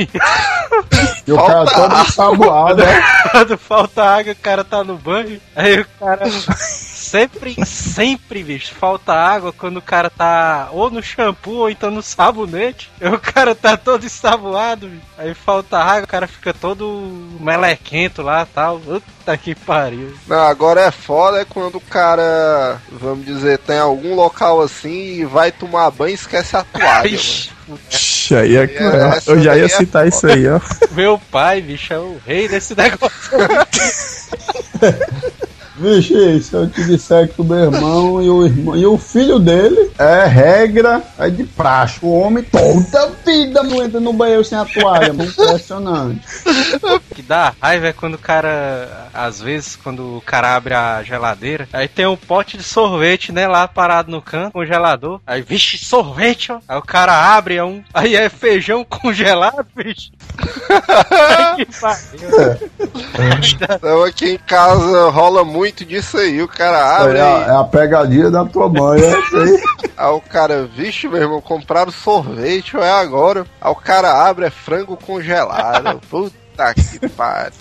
[1.26, 3.02] E o cara todo ensaboado, né?
[3.33, 6.24] quando falta água, o cara tá no banho, aí o cara
[7.12, 12.03] sempre, sempre, bicho, falta água quando o cara tá ou no shampoo ou então no
[12.03, 15.03] sabonete, o cara tá todo ensaboado, bicho.
[15.18, 20.14] aí falta água, o cara fica todo melequento lá tal, puta que pariu.
[20.27, 25.25] Não, agora é foda é quando o cara, vamos dizer, tem algum local assim e
[25.27, 27.09] vai tomar banho e esquece a toalha.
[27.09, 27.51] Ixi,
[27.90, 29.07] Ixi, aí é cruel.
[29.12, 30.59] essa Eu já ia é citar isso aí, ó.
[30.92, 33.33] meu pai, bicho, é o rei desse negócio.
[35.82, 39.40] Vixe, se eu te disser que o meu irmão e o irmão e o filho
[39.40, 41.98] dele é regra, é de praxe.
[42.00, 45.28] O homem toda vida não entra no banheiro sem a toalha, mano.
[45.28, 46.20] Impressionante.
[46.82, 51.02] O que dá raiva é quando o cara, às vezes, quando o cara abre a
[51.02, 55.20] geladeira, aí tem um pote de sorvete, né, lá parado no canto, congelador.
[55.26, 56.60] Aí, vixe, sorvete, ó.
[56.68, 57.82] Aí o cara abre, é um.
[57.92, 60.12] Aí é feijão congelado, bicho.
[61.10, 62.22] Ai, que pariu.
[63.74, 66.42] Então aqui em casa rola muito disso aí.
[66.42, 69.62] O cara É abre, a, é a pegadinha da tua mãe, é isso aí.
[69.96, 73.46] aí o cara, vixe, meu irmão, compraram sorvete, é agora.
[73.61, 76.00] Aí o cara abre, é frango congelado.
[76.11, 77.52] Puta que pariu.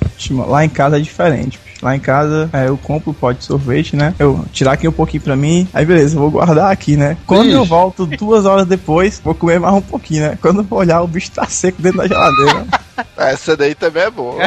[0.47, 1.59] Lá em casa é diferente.
[1.81, 4.13] Lá em casa, é, eu compro o pote de sorvete, né?
[4.19, 5.67] Eu tirar aqui um pouquinho pra mim.
[5.73, 7.17] Aí beleza, vou guardar aqui, né?
[7.25, 10.37] Quando eu volto duas horas depois, vou comer mais um pouquinho, né?
[10.39, 12.67] Quando eu vou olhar, o bicho tá seco dentro da geladeira.
[13.17, 14.43] Essa daí também é boa.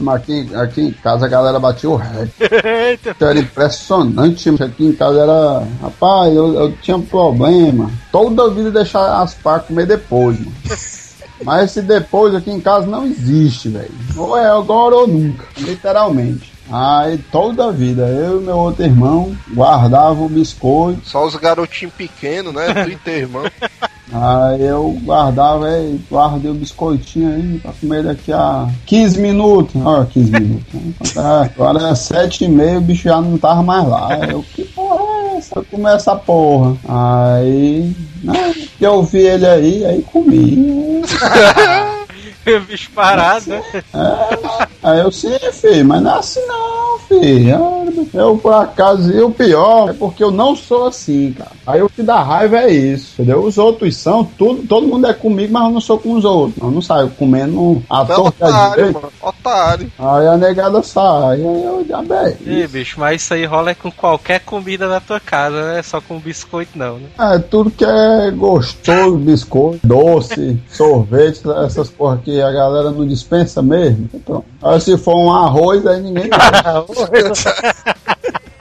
[0.00, 2.32] Mas aqui, aqui em casa a galera batia o recorde.
[2.40, 5.66] Eita, Isso Era impressionante, aqui em casa era.
[5.82, 7.90] Rapaz, eu, eu tinha um problema.
[8.10, 10.52] Toda vida deixar as pá comer depois, mano.
[11.42, 13.90] Mas esse depois aqui em casa não existe, velho.
[14.16, 16.52] Ou é agora ou nunca, literalmente.
[16.70, 21.06] Aí toda vida, eu e meu outro irmão guardava o biscoito.
[21.06, 22.72] Só os garotinhos pequenos, né?
[23.04, 23.44] Do irmão.
[24.12, 29.74] Aí eu guardava, ei, guardei o biscoitinho aí pra comer daqui a 15 minutos.
[29.84, 30.74] Olha, 15 minutos.
[30.74, 30.92] né?
[31.16, 34.08] Ah, Agora é 7 e meia, o bicho já não tava mais lá.
[34.12, 35.58] Aí Eu, que porra é essa?
[35.58, 36.76] Eu comer essa porra.
[36.86, 41.02] Aí, né, eu vi ele aí, aí comi.
[42.66, 43.62] bicho parado, né?
[44.82, 47.84] Aí eu, sim, filho, mas não é assim não, filho.
[48.12, 51.50] Eu, por acaso, e o pior é porque eu não sou assim, cara.
[51.66, 53.42] Aí o que dá raiva é isso, entendeu?
[53.42, 56.62] Os outros são, tudo, todo mundo é comigo, mas eu não sou com os outros.
[56.62, 59.12] Eu não saio comendo a Tá torta otário, mano.
[59.20, 59.92] Otário.
[59.98, 62.36] Aí a negada sai, aí eu já bem.
[62.46, 65.82] Ih, bicho, mas isso aí rola é com qualquer comida da tua casa, né?
[65.82, 67.08] Só com biscoito não, né?
[67.18, 73.62] É, tudo que é gostoso, biscoito, doce, sorvete, essas porra que a galera não dispensa
[73.62, 74.10] mesmo.
[74.12, 76.28] Então, aí se for um arroz, aí ninguém.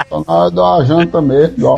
[0.09, 1.75] Só na hora da janta mesmo, ó.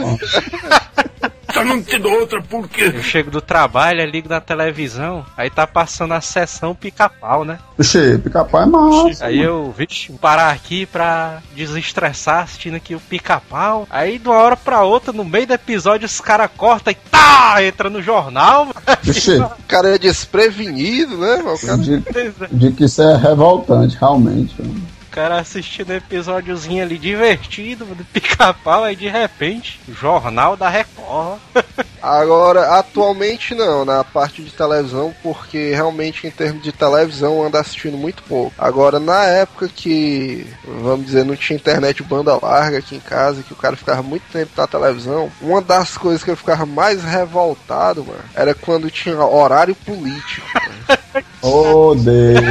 [1.56, 2.82] Puta, não te dou outra porque.
[2.84, 7.60] Eu chego do trabalho, ligo na televisão, aí tá passando a sessão pica-pau, né?
[7.78, 9.26] Vixe, pica-pau é massa.
[9.26, 13.88] Aí eu, vixe, parar aqui pra desestressar assistindo aqui o pica-pau.
[13.90, 17.64] Aí de uma hora pra outra, no meio do episódio, os caras cortam e tá!
[17.64, 18.70] Entra no jornal.
[19.02, 21.42] Vixe, O cara é desprevenido, né?
[21.44, 21.78] O eu cara...
[21.78, 24.56] digo, eu digo que isso é revoltante, realmente.
[24.62, 31.40] O cara assistindo episódiozinho ali divertido do pica-pau, aí de repente, Jornal da Record.
[32.04, 37.98] Agora, atualmente não, na parte de televisão, porque realmente em termos de televisão anda assistindo
[37.98, 38.54] muito pouco.
[38.58, 43.54] Agora, na época que, vamos dizer, não tinha internet banda larga aqui em casa, que
[43.54, 48.04] o cara ficava muito tempo na televisão, uma das coisas que eu ficava mais revoltado,
[48.04, 50.46] mano, era quando tinha horário político.
[51.48, 52.42] Oh, Deus.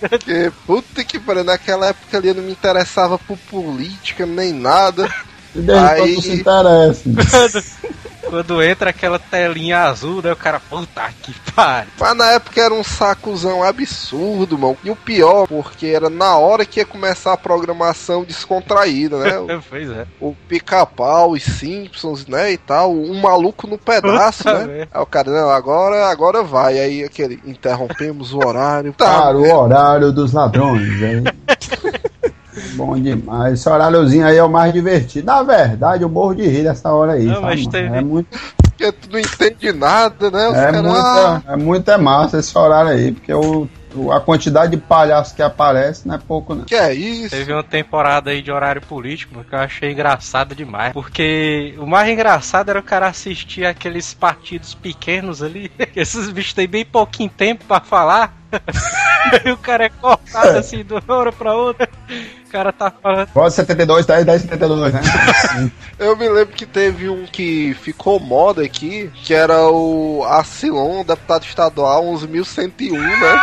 [0.00, 5.08] Porque, puta que pariu, naquela época ali eu não me interessava por política nem nada.
[5.54, 7.84] E desde Aí- quando se interessa.
[8.26, 11.90] Quando entra aquela telinha azul, daí o cara, puta que pariu.
[12.00, 14.76] Mas na época era um sacozão absurdo, mano.
[14.82, 19.38] E o pior, porque era na hora que ia começar a programação descontraída, né?
[19.44, 20.06] O, Pois é.
[20.20, 22.52] o pica-pau, os Simpsons, né?
[22.52, 22.92] E tal.
[22.92, 24.88] Um maluco no pedaço, Puta né?
[24.92, 26.78] Aí o cara, não, agora, agora vai.
[26.80, 28.92] Aí aquele, interrompemos o horário.
[28.94, 31.24] Tá, Para o horário dos ladrões, hein?
[32.74, 33.54] Bom demais.
[33.54, 35.26] Esse horáriozinho aí é o mais divertido.
[35.26, 37.24] Na verdade, eu morro de rir dessa hora aí.
[37.26, 38.26] Não, sabe, mas teve- É muito,
[38.62, 40.48] porque tu não entende nada, né?
[40.48, 43.68] Os é, caras, muito, ah, é muito é massa esse horário aí, porque o, o-
[44.12, 46.64] a quantidade de palhaços que aparece não é pouco, não.
[46.64, 47.30] que é isso?
[47.30, 50.92] Teve uma temporada aí de horário político que eu achei engraçado demais.
[50.92, 55.70] Porque o mais engraçado era o cara assistir aqueles partidos pequenos ali.
[55.94, 58.34] Esses bichos têm bem pouquinho tempo pra falar.
[59.32, 61.88] Aí o cara é cortado assim de uma hora pra outra.
[62.46, 63.28] O cara tá falando.
[63.34, 65.00] Voz 72, 10, 10, 72, né?
[65.98, 71.44] Eu me lembro que teve um que ficou moda aqui, que era o Acilon, deputado
[71.44, 73.42] estadual 11.101, né?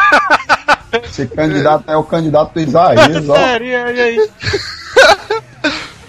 [1.04, 3.36] Esse candidato é o candidato do Isaías, ó.
[3.36, 4.18] Sério, olha aí.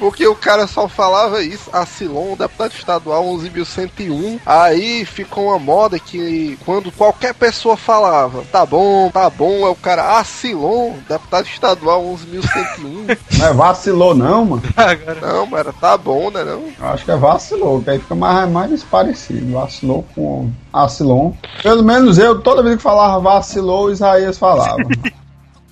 [0.03, 4.41] Porque o cara só falava isso, Acilon, deputado estadual 11.101.
[4.45, 9.77] Aí ficou uma moda que quando qualquer pessoa falava, tá bom, tá bom, é o
[9.77, 13.17] cara Acilon, deputado estadual 11.101.
[13.39, 14.63] Não é vacilou, não, mano.
[14.77, 15.21] Agora.
[15.21, 16.65] não, mas era tá bom, né não?
[16.81, 19.53] Eu acho que é vacilou, que aí fica mais, mais parecido.
[19.53, 21.33] Vacilou com Acilon.
[21.63, 24.83] Pelo menos eu, toda vez que falava vacilou, Isaías falava.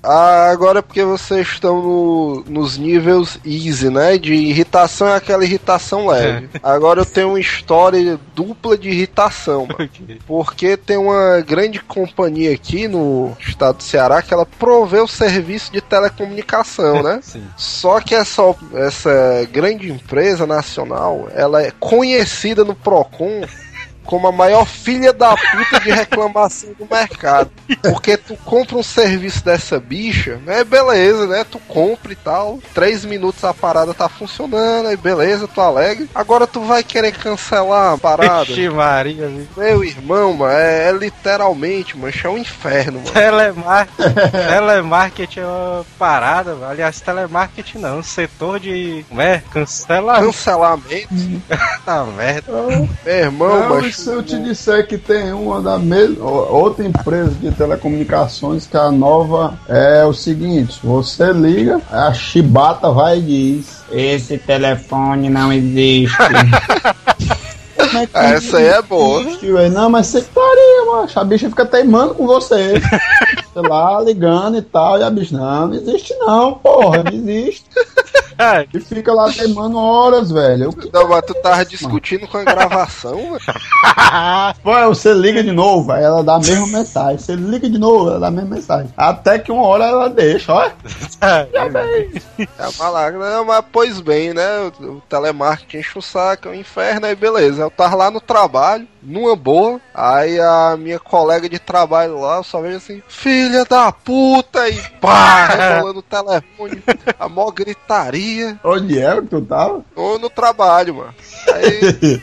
[0.03, 4.17] Ah, agora é porque vocês estão no- nos níveis easy, né?
[4.17, 6.49] De irritação é aquela irritação leve.
[6.63, 9.91] Agora eu tenho uma história dupla de irritação, mano.
[10.27, 15.71] Porque tem uma grande companhia aqui no estado do Ceará que ela provê o serviço
[15.71, 17.21] de telecomunicação, né?
[17.23, 17.45] Sim.
[17.57, 18.43] Só que essa,
[18.75, 23.43] essa grande empresa nacional, ela é conhecida no Procon
[24.05, 27.51] como a maior filha da puta de reclamação do mercado.
[27.83, 30.65] Porque tu compra um serviço dessa bicha, né?
[30.65, 31.45] Beleza, né?
[31.49, 32.59] Tu compra e tal.
[32.75, 36.09] Três minutos a parada tá funcionando, aí beleza, tu alegre.
[36.15, 38.45] Agora tu vai querer cancelar a parada.
[38.45, 39.47] Vixe Maria, viu?
[39.57, 43.11] Meu irmão, mano, é, é literalmente, mano, é um inferno, mano.
[43.13, 44.15] Telemarketing,
[44.49, 46.71] telemarketing é uma parada, mano.
[46.71, 49.05] aliás, telemarketing não, um setor de.
[49.09, 49.43] Como é?
[49.53, 50.27] Cancelamento.
[50.27, 51.09] Cancelamento,
[51.85, 52.53] Tá merda.
[53.05, 57.51] meu irmão, Não, se eu te disser que tem uma da mesma outra empresa de
[57.53, 64.39] telecomunicações que a nova é o seguinte, você liga, a chibata vai e diz, esse
[64.39, 66.17] telefone não existe.
[68.15, 69.25] É essa aí é boa.
[69.25, 69.71] velho?
[69.73, 71.19] Não, mas você pariu, macho.
[71.19, 72.81] A bicha fica teimando com você.
[73.53, 74.99] Sei lá, ligando e tal.
[74.99, 77.65] E a bicha, não, não existe não, porra, não existe.
[78.73, 80.65] E fica lá teimando horas, velho.
[80.65, 83.41] Eu, que Não, mas tu tava discutindo com a gravação, mano.
[84.63, 87.19] Pô, você liga de novo, aí ela dá a mesma mensagem.
[87.19, 88.93] Você liga de novo, ela dá a mesma mensagem.
[88.97, 90.71] Até que uma hora ela deixa, ó.
[91.21, 92.13] Já vem.
[92.39, 94.73] É uma lágrima, Não, mas pois bem, né?
[94.81, 97.63] O, o telemarketing enche o saco, é um inferno, aí beleza.
[97.63, 102.45] Eu tava lá no trabalho, numa boa, aí a minha colega de trabalho lá, eu
[102.45, 106.83] só vejo assim, filha da puta, e pá, rebolando o telefone,
[107.19, 108.30] a mó gritaria,
[108.65, 109.85] Onde era que tu tava?
[109.95, 111.15] ou no trabalho, mano.
[111.55, 112.23] Aí,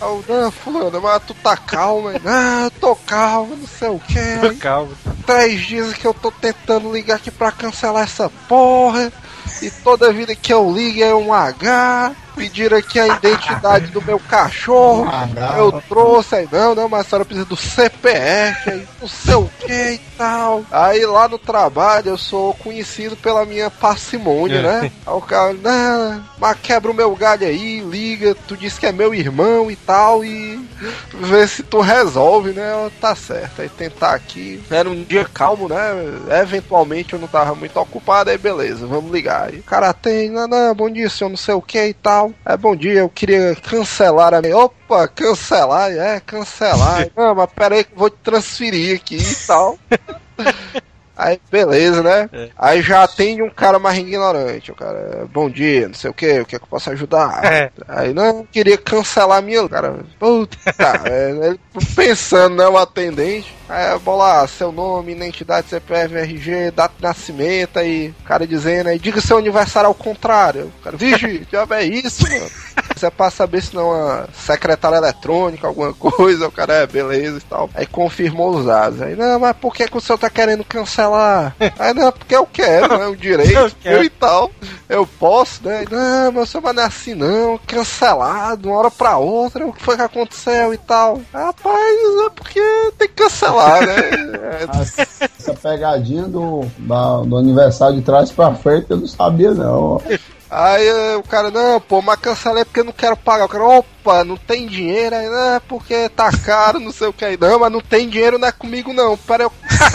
[0.00, 3.98] eu, não, fulano, mas tu tá calma, aí, ah, eu tô calma, não sei o
[3.98, 4.92] que, aí, calma.
[5.26, 9.12] três dias que eu tô tentando ligar aqui pra cancelar essa porra.
[9.62, 12.14] E toda vida que eu ligo é um H.
[12.40, 15.06] pediram aqui a identidade do meu cachorro.
[15.58, 19.50] Eu trouxe aí, não, não, mas a senhora precisa do CPF, aí, não sei o
[19.58, 20.64] que e tal.
[20.70, 24.92] Aí lá no trabalho eu sou conhecido pela minha parcimônia, né?
[25.06, 28.92] Aí o cara, não, mas quebra o meu galho aí, liga, tu disse que é
[28.92, 30.58] meu irmão e tal, e
[31.12, 32.72] vê se tu resolve, né?
[32.72, 34.62] Eu, Tá certo, aí tentar aqui.
[34.70, 35.76] Era um dia calmo, né?
[36.42, 39.48] Eventualmente eu não tava muito ocupado, aí beleza, vamos ligar.
[39.48, 42.29] Aí o cara tem, não, não, bom dia, senhor, não sei o que e tal.
[42.44, 44.56] É bom dia, eu queria cancelar a minha.
[44.56, 47.08] Opa, cancelar, é, cancelar.
[47.16, 49.78] Não, mas pera aí que eu vou te transferir aqui e tal.
[51.20, 52.30] Aí, beleza, né?
[52.56, 54.72] Aí já atende um cara mais ignorante.
[54.72, 57.44] O cara, bom dia, não sei o que, o que é que eu posso ajudar?
[57.44, 57.70] É.
[57.86, 59.68] Aí, não, queria cancelar a minha.
[59.68, 60.56] Cara, puta,
[61.04, 61.60] é, ele
[61.94, 62.66] pensando, né?
[62.66, 63.54] O atendente.
[63.68, 67.78] Aí, lá, seu nome, identidade, CPF, RG, data de nascimento.
[67.78, 70.72] Aí, o cara dizendo, aí, diga seu aniversário ao contrário.
[70.80, 72.50] O cara, vigi, já é isso, mano.
[73.00, 76.48] Isso é pra saber se não é uma secretária eletrônica, alguma coisa.
[76.48, 77.70] O cara, é, beleza e tal.
[77.74, 79.00] Aí confirmou os dados.
[79.00, 81.56] Aí, não, mas por que, que o senhor tá querendo cancelar?
[81.78, 83.06] Aí, não, porque eu quero, né?
[83.06, 84.50] O direito Eu e tal.
[84.86, 85.82] Eu posso, né?
[85.90, 87.58] Não, mas o senhor não é assim, não.
[87.66, 89.66] Cancelado, uma hora pra outra.
[89.66, 91.22] O que foi que aconteceu e tal?
[91.32, 91.96] Rapaz,
[92.26, 92.60] é porque
[92.98, 93.96] tem que cancelar, né?
[93.96, 100.02] É, Essa pegadinha do, da- do aniversário de trás pra frente eu não sabia, não.
[100.50, 103.44] Aí o cara, não, pô, mas cancelei porque eu não quero pagar.
[103.44, 105.14] O cara, opa, não tem dinheiro.
[105.14, 107.38] Aí, não, é porque tá caro, não sei o que aí.
[107.40, 109.16] Não, mas não tem dinheiro, não é comigo não.
[109.16, 109.52] Pera, eu.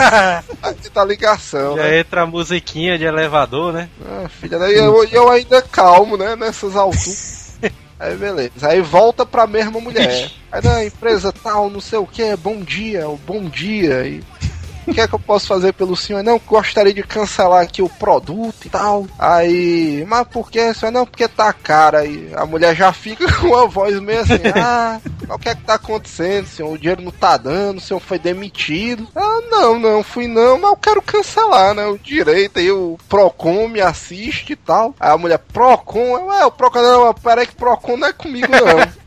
[0.62, 1.98] Aqui tá ligação, Já né?
[1.98, 3.90] entra a musiquinha de elevador, né?
[4.02, 6.34] Ah, filha, daí eu, eu ainda calmo, né?
[6.34, 7.46] Nessas alturas.
[7.98, 8.68] Aí beleza.
[8.68, 10.30] Aí volta pra mesma mulher.
[10.52, 14.06] Aí na empresa tal, não sei o que, bom dia, o bom dia.
[14.06, 14.22] E
[14.86, 16.22] o que é que eu posso fazer pelo senhor?
[16.22, 19.06] Não, gostaria de cancelar aqui o produto e tal.
[19.18, 20.92] Aí, mas por que, senhor?
[20.92, 21.98] Não, porque tá caro.
[21.98, 25.62] Aí a mulher já fica com a voz meio assim: Ah, o que é que
[25.62, 26.72] tá acontecendo, senhor?
[26.72, 29.08] O dinheiro não tá dando, o senhor foi demitido.
[29.14, 31.86] Ah, não, não, fui não, mas eu quero cancelar, né?
[31.86, 34.94] O direito aí, o Procon me assiste e tal.
[35.00, 38.48] Aí a mulher, Procon, eu, é, o Procon, não, peraí que Procon não é comigo
[38.50, 39.06] não.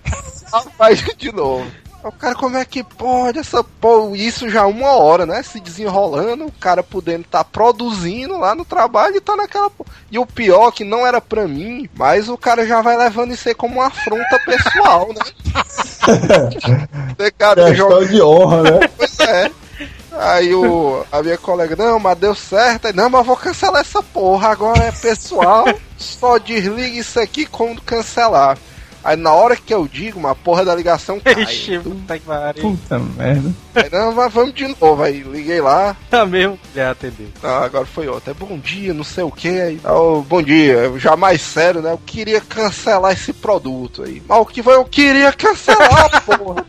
[0.52, 1.70] Rapaz, de novo.
[2.04, 5.44] O cara, como é que pode essa pô, isso já uma hora, né?
[5.44, 9.70] Se desenrolando, o cara podendo estar produzindo lá no trabalho e tá naquela.
[10.10, 13.50] E o pior que não era pra mim, mas o cara já vai levando isso
[13.50, 15.20] aí como uma afronta pessoal, né?
[17.18, 18.90] Você, cara, joga Questão de honra, né?
[18.96, 19.52] Pois é.
[20.12, 22.88] Aí o, a minha colega, não, mas deu certo.
[22.88, 24.50] Aí, não, mas vou cancelar essa porra.
[24.50, 25.66] Agora é pessoal.
[25.98, 28.58] Só desliga isso aqui quando cancelar.
[29.04, 31.44] Aí na hora que eu digo, uma porra da ligação cai.
[31.44, 32.62] Ixi, puta que pariu.
[32.62, 33.54] Puta merda.
[33.76, 35.02] Aí, não, mas vamos de novo.
[35.02, 35.96] Aí liguei lá.
[36.10, 37.28] Tá mesmo, já atendeu.
[37.42, 38.32] Ah, agora foi outra.
[38.32, 39.50] É bom dia, não sei o que.
[39.50, 41.92] Aí, oh, bom dia, já mais sério, né?
[41.92, 44.22] Eu queria cancelar esse produto aí.
[44.28, 44.76] Mas o que foi?
[44.76, 46.66] Eu queria cancelar, porra.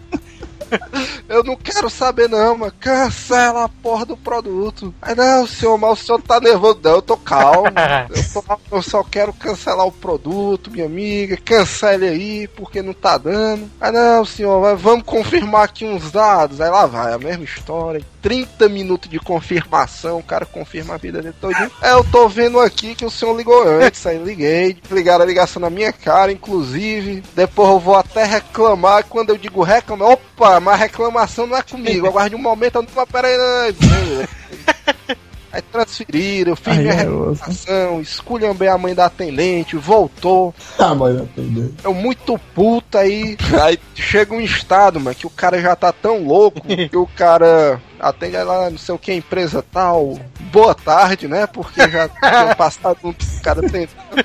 [1.29, 4.93] Eu não quero saber não, mas cancela a porra do produto.
[5.01, 6.81] Aí não, senhor, mas o senhor tá nervoso.
[6.83, 7.65] Não, eu tô calmo.
[8.11, 11.37] Eu, tô- eu só quero cancelar o produto, minha amiga.
[11.37, 13.71] Cancele aí, porque não tá dando.
[13.81, 16.61] Aí não, senhor, mas vamos confirmar aqui uns dados.
[16.61, 18.03] Aí lá vai, a mesma história.
[18.23, 21.71] 30 minutos de confirmação, o cara confirma a vida dele todinho.
[21.83, 25.61] É, eu tô vendo aqui que o senhor ligou antes, aí liguei, ligaram a ligação
[25.61, 27.23] na minha cara, inclusive.
[27.35, 32.07] Depois eu vou até reclamar, quando eu digo reclamar, opa, mas reclamação não é comigo,
[32.07, 35.17] aguarde um momento, eu não, mas peraí, não.
[35.53, 37.33] Aí transferiram, eu fiz Aí minha é osso.
[37.43, 40.55] reclamação, esculhambei a mãe da atendente, voltou.
[40.79, 41.73] Ah, mas não entendeu.
[41.83, 43.37] Eu muito puto aí.
[43.61, 47.81] Aí chega um estado, mano, que o cara já tá tão louco que o cara
[47.99, 50.19] atende lá, não sei o que, empresa tal.
[50.53, 51.47] Boa tarde, né?
[51.47, 54.25] Porque já tinha passado um cara tentando.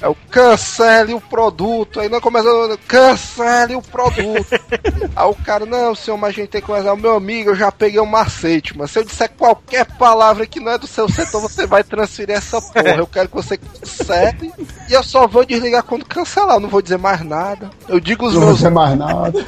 [0.00, 2.00] É o cancele o produto.
[2.00, 2.48] Aí não começa.
[2.86, 4.46] Cancele o produto.
[5.14, 6.96] Aí o cara, não, senhor, mas a gente tem que conversar.
[6.96, 10.72] Meu amigo, eu já peguei um macete, mas se eu disser qualquer palavra que não
[10.72, 12.96] é do seu setor, você vai transferir essa porra.
[12.96, 14.52] Eu quero que você cancele.
[14.88, 16.56] E eu só vou desligar quando cancelar.
[16.56, 17.70] Eu não vou dizer mais nada.
[17.88, 19.38] Eu digo os Não vou meus dizer mais nada.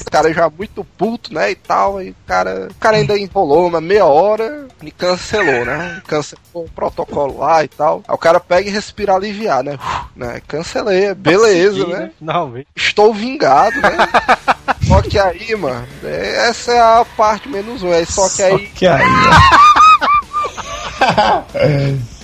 [0.00, 3.66] o cara já muito puto, né, e tal, e o cara, o cara ainda enrolou
[3.66, 8.02] uma meia hora e cancelou, né, cancelou o protocolo lá e tal.
[8.06, 12.66] Aí o cara pega e respira aliviar, né, Uf, né, cancelei, beleza, Consegui, né, Finalmente.
[12.76, 13.96] estou vingado, né.
[14.86, 18.44] Só que aí, mano, é- essa é a parte menos um, é só que Só
[18.44, 19.02] aí, que aí,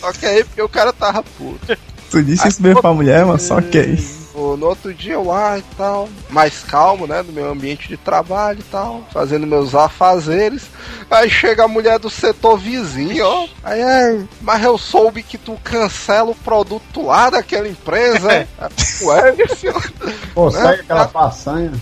[0.00, 1.76] só que aí porque o cara tava puto.
[2.10, 4.17] tu disse isso mesmo pra mulher, mas só que aí.
[4.58, 7.22] No outro dia eu lá e tal, mais calmo, né?
[7.22, 10.64] No meu ambiente de trabalho e tal, fazendo meus afazeres.
[11.10, 13.46] Aí chega a mulher do setor vizinho, ó.
[13.62, 18.32] Aí, é, mas eu soube que tu cancela o produto lá daquela empresa.
[18.32, 18.46] é?
[19.04, 19.92] Ué, senhor.
[20.34, 20.60] Pô, Né?
[20.60, 21.72] segue aquela façanha.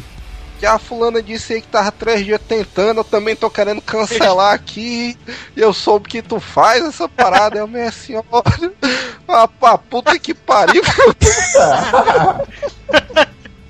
[0.59, 4.55] Que a fulana disse aí que tava três dias tentando, eu também tô querendo cancelar
[4.55, 5.17] aqui.
[5.57, 7.59] Eu soube que tu faz essa parada.
[7.59, 8.27] Eu, minha senhora,
[9.29, 10.83] a puta que pariu.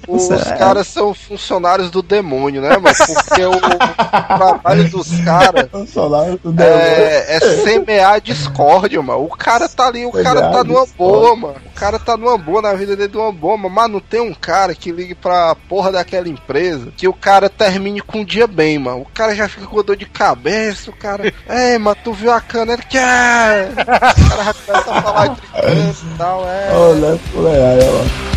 [0.06, 0.58] Os Sério?
[0.58, 2.94] caras são funcionários do demônio, né, mano?
[2.96, 5.68] Porque o, o trabalho dos caras
[6.58, 9.24] é, é semear discórdia, mano.
[9.24, 10.94] O cara tá ali, o cara tá Semear numa discórdia.
[10.96, 11.56] boa, mano.
[11.66, 13.74] O cara tá numa boa na vida dele, numa boa, mano.
[13.74, 18.00] Mas não tem um cara que ligue pra porra daquela empresa que o cara termine
[18.00, 19.00] com um dia bem, mano.
[19.00, 21.32] O cara já fica com dor de cabeça, o cara.
[21.48, 22.72] Ei, mano, tu viu a cana?
[22.74, 23.70] Ele quer.
[23.72, 26.70] O cara já começa a falar de criança e tal, é.
[26.72, 28.35] Olha, por aí, ó.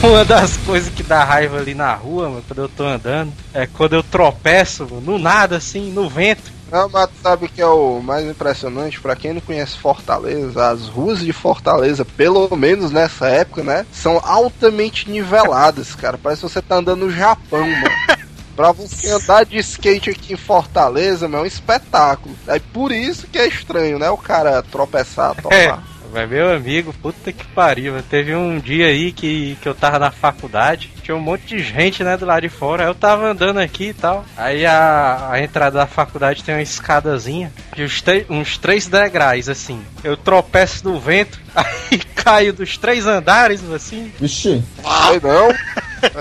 [0.02, 3.66] Uma das coisas que dá raiva ali na rua, mano, quando eu tô andando, é
[3.66, 6.50] quando eu tropeço, mano, no nada, assim, no vento.
[6.72, 9.00] Não, mas sabe o que é o mais impressionante?
[9.00, 13.84] Pra quem não conhece Fortaleza, as ruas de Fortaleza, pelo menos nessa época, né?
[13.92, 16.16] São altamente niveladas, cara.
[16.16, 17.90] Parece que você tá andando no Japão, mano.
[18.56, 22.34] Pra você andar de skate aqui em Fortaleza, meu, é um espetáculo.
[22.46, 24.10] É por isso que é estranho, né?
[24.10, 25.82] O cara tropeçar, É, topar.
[26.12, 27.94] Mas meu amigo, puta que pariu.
[28.02, 32.02] Teve um dia aí que, que eu tava na faculdade, tinha um monte de gente,
[32.04, 32.84] né, do lado de fora.
[32.84, 34.24] Eu tava andando aqui e tal.
[34.36, 39.82] Aí a, a entrada da faculdade tem uma escadazinha uns, uns três degraus, assim.
[40.02, 44.12] Eu tropeço no vento, aí caio dos três andares, assim.
[44.20, 44.62] Vixe,
[45.08, 45.50] Sei não.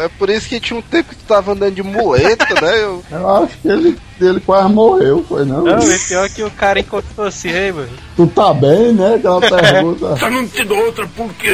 [0.02, 2.84] É por isso que tinha um tempo que tu tava andando de muleta, né?
[2.84, 5.64] Eu, eu acho que ele, ele quase morreu, foi não?
[5.64, 7.88] Não, e pior que o cara encontrou assim, ei, mano.
[8.16, 9.16] Tu tá bem, né?
[9.16, 10.18] Aquela pergunta.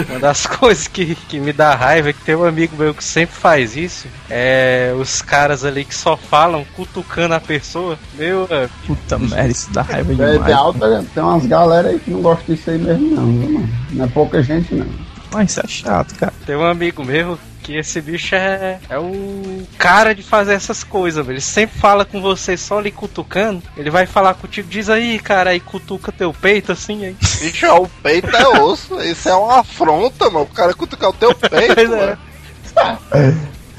[0.10, 3.04] Uma das coisas que, que me dá raiva é que tem um amigo meu que
[3.04, 4.08] sempre faz isso.
[4.28, 7.98] É os caras ali que só falam cutucando a pessoa.
[8.16, 10.46] Meu, é, Puta merda, isso dá raiva É, demais.
[10.46, 13.65] de alta, tem umas galera aí que não gostam disso aí mesmo, não, viu, mano?
[13.92, 14.88] Não é pouca gente, não.
[15.32, 16.34] Mas isso é chato, cara.
[16.46, 21.26] tem um amigo meu que esse bicho é, é o cara de fazer essas coisas,
[21.26, 21.36] velho.
[21.36, 23.62] Ele sempre fala com você só ali cutucando.
[23.76, 27.16] Ele vai falar contigo, diz aí, cara, aí cutuca teu peito assim, aí.
[27.42, 29.02] bicho, ó, o peito é osso.
[29.02, 30.46] Isso é uma afronta, mano.
[30.46, 32.06] O cara cutucar o teu peito, Pois é.
[32.06, 32.18] mano.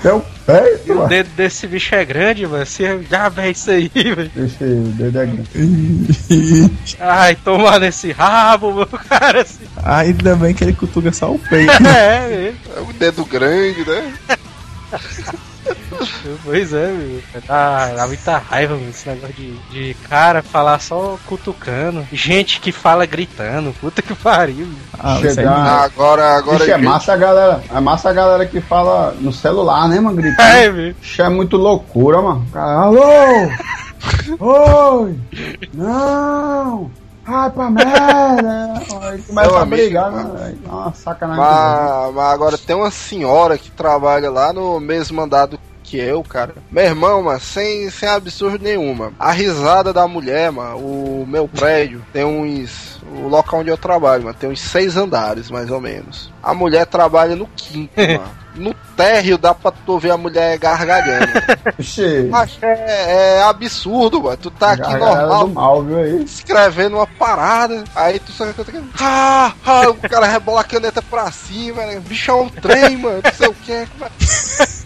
[0.03, 2.63] Teu peito, E o dedo desse bicho é grande, mano.
[2.63, 4.31] Assim, já vê isso aí, velho.
[4.35, 6.71] Deixa aí, o dedo é grande.
[7.01, 9.65] Ai, tomar nesse rabo, meu cara, assim.
[9.83, 11.73] Ainda bem que ele cutuca só o peito.
[11.87, 12.57] É, velho.
[12.77, 14.13] É o dedo grande, né?
[16.45, 17.23] Pois é, meu.
[17.47, 22.07] Dá, dá muita raiva, meu, esse negócio de, de cara falar só cutucando.
[22.13, 23.73] Gente que fala gritando.
[23.81, 24.67] Puta que pariu.
[24.67, 24.77] meu.
[24.99, 26.59] Ah, Chegar- não- Agora, agora.
[26.59, 27.63] Vixe, é massa a galera.
[27.75, 30.17] É massa a galera que fala no celular, né, mano?
[30.17, 30.37] Gritando.
[30.57, 30.95] É, meu.
[30.95, 32.47] Vixe, é muito loucura, mano.
[32.53, 33.01] Cara, alô!
[34.41, 35.19] Oi!
[35.75, 36.91] Não!
[37.29, 38.75] Ai, pra merda!
[39.03, 40.35] Aí começa Meu a amigo, brigar, mano.
[40.35, 40.45] né?
[40.45, 40.59] velho?
[40.65, 41.43] É uma sacanagem.
[41.45, 46.55] Mas, mas agora tem uma senhora que trabalha lá no mesmo andado que eu, cara.
[46.71, 49.13] Meu irmão, mano, sem, sem absurdo nenhuma.
[49.19, 52.97] A risada da mulher, mano, o meu prédio tem uns.
[53.15, 56.33] O local onde eu trabalho, mano, tem uns seis andares, mais ou menos.
[56.43, 58.47] A mulher trabalha no quinto, mano.
[58.57, 61.31] No térreo dá pra tu ver a mulher gargalhando.
[62.31, 64.37] Mas é, é absurdo, mano.
[64.39, 66.25] Tu tá aqui normal, mal, viu aí?
[66.25, 68.47] escrevendo uma parada, aí tu só
[68.99, 72.01] ah, ah, o cara rebola a caneta pra cima, né?
[72.01, 73.87] bicho é um trem, mano, não sei o que.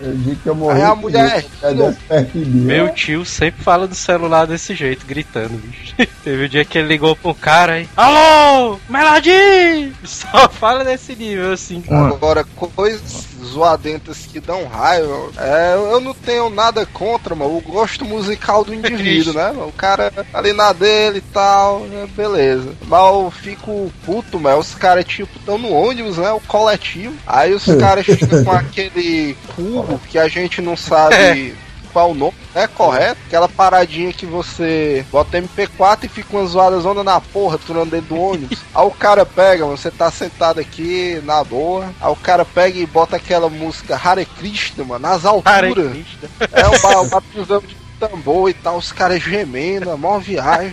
[0.00, 0.80] Eu digo que eu morri.
[0.80, 2.26] Aí a mulher é.
[2.34, 5.94] Meu tio sempre fala do celular desse jeito, gritando, bicho.
[6.24, 7.88] Teve um dia que ele ligou pro cara aí.
[7.96, 9.92] Alô, Melody!
[10.04, 11.82] Só fala desse nível assim.
[11.88, 18.04] Agora, coisas zoadentas que dão raiva, é, eu não tenho nada contra, mano, o gosto
[18.04, 19.48] musical do indivíduo, né?
[19.48, 19.68] mano?
[19.68, 22.72] O cara ali na dele e tal, né, beleza.
[22.86, 26.30] Mas eu fico puto, mano, os caras, tipo, estão no ônibus, né?
[26.32, 27.14] O coletivo.
[27.26, 29.36] Aí os caras ficam com aquele
[29.86, 31.54] cubo que a gente não sabe.
[31.92, 33.20] Qual o nome, é correto?
[33.28, 38.16] Aquela paradinha que você bota MP4 e fica umas zoadas onda na porra, turando dentro
[38.16, 38.58] do ônibus.
[38.74, 41.84] Aí o cara pega, você tá sentado aqui na boa.
[42.00, 45.96] Aí o cara pega e bota aquela música Hare Krishna, mano, nas alturas.
[46.50, 50.72] É um ba- um batizão de tambor e tal, os caras gemendo, a maior viagem.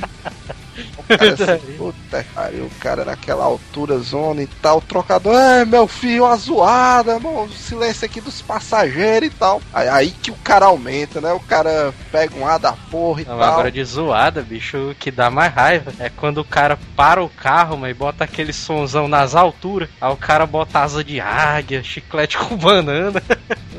[1.17, 5.87] Cara assim, puta pariu, o cara naquela altura, zona e tal, o trocador, é meu
[5.87, 9.61] filho, uma zoada, mano, silêncio aqui dos passageiros e tal.
[9.73, 11.31] Aí, aí que o cara aumenta, né?
[11.33, 13.53] O cara pega um ar da porra e Não, tal.
[13.53, 17.29] agora de zoada, bicho, o que dá mais raiva é quando o cara para o
[17.29, 19.89] carro, mas bota aquele sonzão nas alturas.
[19.99, 23.21] Aí o cara bota asa de águia, chiclete com banana.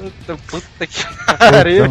[0.02, 1.04] Puta, puta que
[1.38, 1.84] pariu.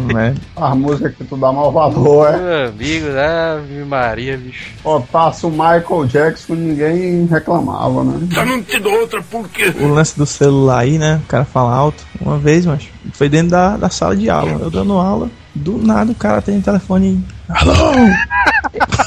[0.54, 2.36] As músicas que tu dá mau valor, é.
[2.36, 4.74] Meu amigo, Ave Maria, bicho.
[4.84, 8.28] Botasse o Michael Jackson, ninguém reclamava, né?
[9.80, 11.22] O lance do celular aí, né?
[11.24, 12.04] O cara fala alto.
[12.20, 14.58] Uma vez, mas foi dentro da, da sala de aula.
[14.60, 17.24] Eu dando aula, do nada o cara tem o telefone.
[17.48, 17.92] Alô!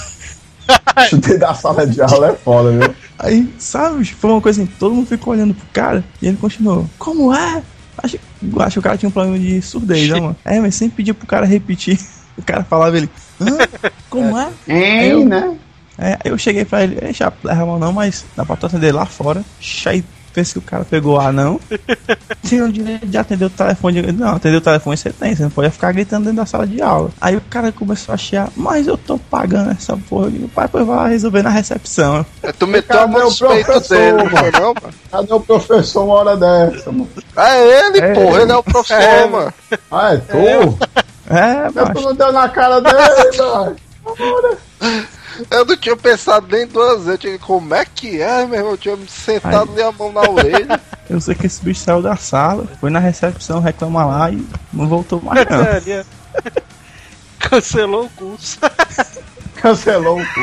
[1.09, 2.95] Chutei da sala de aula é foda, viu?
[3.19, 6.37] Aí, sabe, bicho, foi uma coisa assim, todo mundo ficou olhando pro cara e ele
[6.37, 6.89] continuou.
[6.97, 7.61] Como é?
[8.05, 8.19] Acho,
[8.59, 10.37] acho que o cara tinha um problema de surdez, né, mano?
[10.45, 11.97] É, mas sempre pedia pro cara repetir.
[12.37, 13.47] O cara falava ele, Hã?
[14.11, 14.53] Como é?
[14.67, 15.57] Hein, Eu- né?
[15.97, 18.57] É, aí eu cheguei pra ele, ei, chapa, leva a mão não, mas dá pra
[18.57, 19.45] tu atender lá fora.
[19.87, 20.03] Aí
[20.35, 21.59] pensa que o cara pegou A não.
[22.47, 24.05] Tem o direito de atender o telefone.
[24.05, 26.67] Eu, Não, atender o telefone você tem, você não pode ficar gritando dentro da sala
[26.67, 27.09] de aula.
[27.19, 30.25] Aí o cara começou a chiar, mas eu tô pagando essa porra.
[30.27, 32.25] Eu digo, pai, pois vai lá resolver na recepção.
[32.43, 34.75] É, Tu meteu a mão professor, dele, não mano?
[34.81, 34.93] mano?
[35.11, 37.09] Cadê o professor uma hora dessa, mano?
[37.37, 38.41] É ele, É porra, ele.
[38.43, 39.53] ele é o professor, É, mano.
[39.91, 40.77] Ah, é tu?
[41.33, 42.01] É, Eu tu macho.
[42.01, 43.75] não deu na cara dele, mano.
[45.51, 47.07] Eu não tinha pensado nem duas vezes.
[47.07, 48.71] Eu tinha, como é que é, meu irmão?
[48.71, 50.79] Eu tinha sentado ali a mão na orelha.
[51.09, 54.87] Eu sei que esse bicho saiu da sala, foi na recepção reclamar lá e não
[54.87, 56.03] voltou mais não.
[57.37, 58.57] Cancelou o curso.
[59.61, 60.41] Cancelou o cu.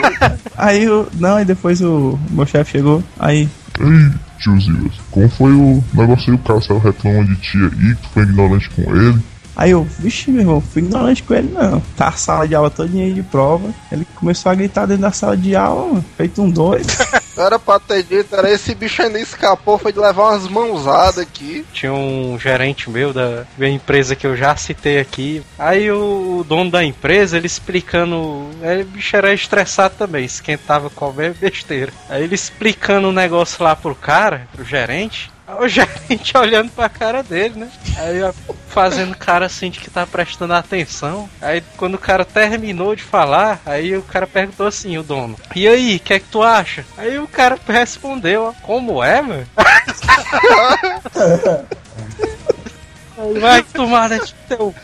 [0.57, 1.09] Aí eu.
[1.15, 3.49] Não, aí depois o meu chefe chegou, aí.
[3.81, 6.39] Ei, tio Zilas, como foi o negócio aí?
[6.39, 9.21] O cara saiu reclamando de ti aí, que tu foi ignorante com ele.
[9.57, 11.81] Aí eu, vixe, meu irmão, fui ignorante com ele não.
[11.97, 13.73] Tá a sala de aula todinha aí de prova.
[13.91, 16.87] Ele começou a gritar dentro da sala de aula, mano, feito um doido.
[17.37, 21.65] Era pra ter dito, era esse bicho ainda escapou, foi de levar umas mãozadas aqui.
[21.73, 25.43] Tinha um gerente meu da da empresa que eu já citei aqui.
[25.59, 28.49] Aí o, dono da empresa, ele explicando.
[28.63, 31.93] Ele, o bicho era estressado também, esquentava qualquer besteira.
[32.09, 35.31] Aí ele explicando o negócio lá pro cara, pro gerente.
[35.59, 37.69] O gerente olhando pra cara dele, né?
[37.97, 38.33] Aí ó,
[38.69, 41.29] fazendo cara assim de que tá prestando atenção.
[41.41, 45.67] Aí quando o cara terminou de falar, aí o cara perguntou assim, o dono: E
[45.69, 46.85] aí, o que é que tu acha?
[46.97, 49.47] Aí o cara respondeu: ó, Como é, mano?
[53.41, 54.75] Vai tomar de teu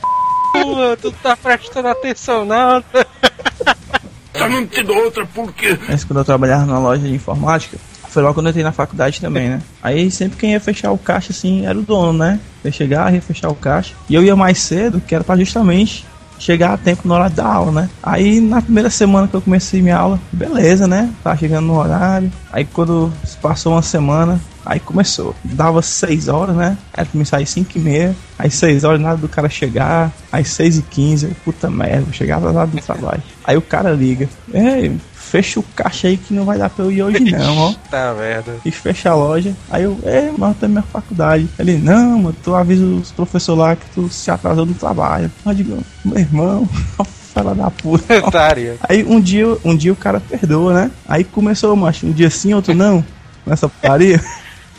[0.53, 2.85] c, mano, tu tá prestando atenção não.
[5.89, 7.77] Mas quando eu trabalhava na loja de informática,
[8.09, 9.63] foi logo quando eu entrei na faculdade também, né?
[9.83, 12.41] Aí sempre quem ia fechar o caixa assim era o dono, né?
[12.65, 13.95] Eu chegava, ia fechar o caixa.
[14.09, 16.07] E eu ia mais cedo, que era pra justamente
[16.39, 17.91] chegar a tempo na hora da aula, né?
[18.03, 21.11] Aí na primeira semana que eu comecei minha aula, beleza, né?
[21.23, 22.31] Tava chegando no horário.
[22.53, 25.35] Aí quando passou uma semana, aí começou.
[25.45, 26.79] Dava 6 horas, né?
[26.95, 28.17] Era me sair 5 e meia.
[28.39, 30.13] Aí 6 horas, nada do cara chegar.
[30.31, 33.23] Aí 6 e 15, eu, puta merda, chegar atrasado do trabalho.
[33.45, 34.29] Aí o cara liga.
[34.53, 34.97] Ei,
[35.29, 37.75] fecha o caixa aí que não vai dar pra eu ir hoje não, ó.
[37.91, 38.57] Tá merda.
[38.63, 39.55] Quis fechar a loja.
[39.71, 41.49] Aí eu, é, mas na minha faculdade.
[41.59, 45.31] Ele, não, mano, tu avisa os professores lá que tu se atrasou no trabalho.
[45.45, 46.69] Eu digo, meu irmão,
[47.33, 48.21] fala da puta.
[48.89, 50.91] Aí um dia, um dia o cara perdoa, né?
[51.07, 53.05] Aí começou, macho, um dia sim, outro não.
[53.47, 54.21] Nessa putaria.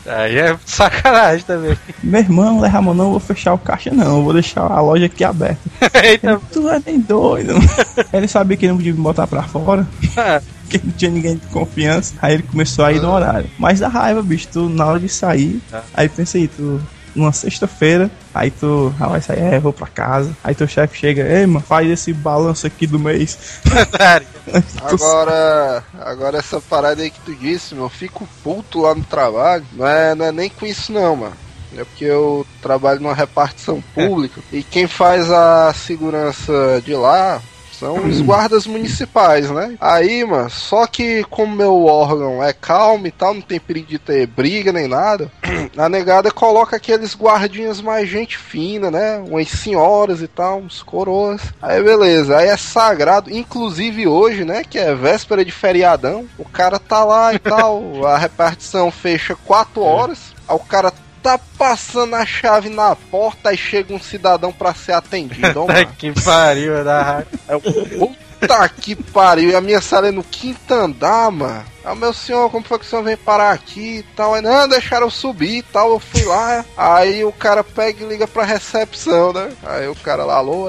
[0.06, 1.76] Aí é sacanagem também.
[2.02, 5.06] Meu irmão, leva a mão, não vou fechar o caixa não, vou deixar a loja
[5.06, 5.60] aqui aberta.
[6.02, 7.54] Eita, Ele, tu é nem doido.
[8.12, 9.86] Ele sabia que ele não podia me botar pra fora.
[10.62, 12.14] Porque não tinha ninguém de confiança.
[12.22, 13.50] Aí ele começou a ir no horário.
[13.58, 14.46] Mas dá raiva, bicho.
[14.52, 15.60] Tu, na hora de sair,
[15.92, 16.80] aí pensa aí, tu.
[17.14, 20.36] Numa sexta-feira, aí tu ah, vai sair, é, vou pra casa.
[20.44, 23.60] Aí teu chefe chega, ei, mano, faz esse balanço aqui do mês.
[24.50, 29.04] Tu Agora, agora essa parada aí que tu disse, meu, eu fico puto lá no
[29.04, 29.64] trabalho.
[29.72, 31.36] Não é, não é nem com isso não, mano.
[31.76, 37.40] É porque eu trabalho numa repartição pública e quem faz a segurança de lá
[37.80, 39.74] são os guardas municipais, né?
[39.80, 43.98] Aí, mano, só que como meu órgão é calmo e tal, não tem perigo de
[43.98, 45.32] ter briga nem nada,
[45.78, 49.16] a negada coloca aqueles guardinhas mais gente fina, né?
[49.26, 51.40] Umas senhoras e tal, uns coroas.
[51.62, 54.62] Aí beleza, aí é sagrado, inclusive hoje, né?
[54.62, 59.80] Que é véspera de feriadão, o cara tá lá e tal, a repartição fecha 4
[59.80, 60.92] horas, aí o cara
[61.22, 65.86] tá passando a chave na porta e chega um cidadão pra ser atendido, mano.
[65.98, 67.28] que pariu, da raiva.
[67.48, 69.50] É puta que pariu.
[69.50, 71.64] E a minha sala é no quinto andar, mano.
[71.84, 74.34] Ah, meu senhor, como foi que o senhor veio parar aqui e tal?
[74.34, 76.64] Aí, não, deixaram eu subir e tal, eu fui lá.
[76.76, 79.50] Aí o cara pega e liga pra recepção, né?
[79.64, 80.68] Aí o cara lá, alô,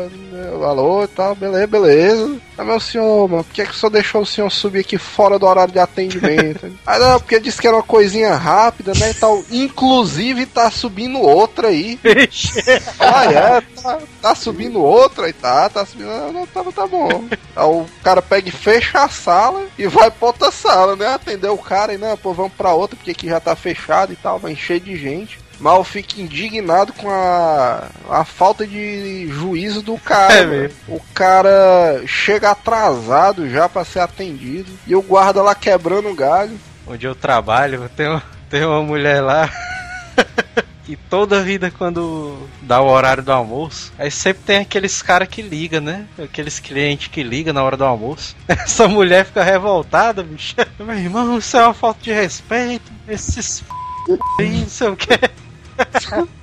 [0.65, 2.41] alô e tal, beleza, beleza.
[2.57, 4.97] Ah, meu senhor, mano, por que, é que o senhor deixou o senhor subir aqui
[4.97, 6.71] fora do horário de atendimento?
[6.85, 9.09] aí não, porque disse que era uma coisinha rápida, né?
[9.09, 9.43] E tal.
[9.49, 11.99] Inclusive tá subindo outra aí.
[12.99, 16.09] ah, é, tá, tá subindo outra e tá, tá subindo.
[16.31, 17.25] Não, tá, tá bom.
[17.55, 21.00] Aí o cara pega e fecha a sala e vai pra outra sala, né?
[21.05, 24.15] Atender o cara e não, pô, vamos pra outra porque aqui já tá fechado e
[24.15, 25.39] tal, vai encher de gente.
[25.59, 30.33] Mas eu fico indignado com a, a falta de juízo do cara.
[30.33, 34.71] É o cara chega atrasado já pra ser atendido.
[34.87, 36.59] E o guarda lá quebrando o galho.
[36.87, 39.47] Onde eu trabalho, tem, uma- tem uma mulher lá.
[40.91, 45.41] Que toda vida quando dá o horário do almoço, aí sempre tem aqueles cara que
[45.41, 46.05] liga, né?
[46.21, 48.35] Aqueles clientes que ligam na hora do almoço.
[48.45, 50.53] Essa mulher fica revoltada, bicho.
[50.77, 52.91] Meu irmão, isso é uma falta de respeito.
[53.07, 54.19] Esses f...
[54.39, 55.17] aí, não sei o que.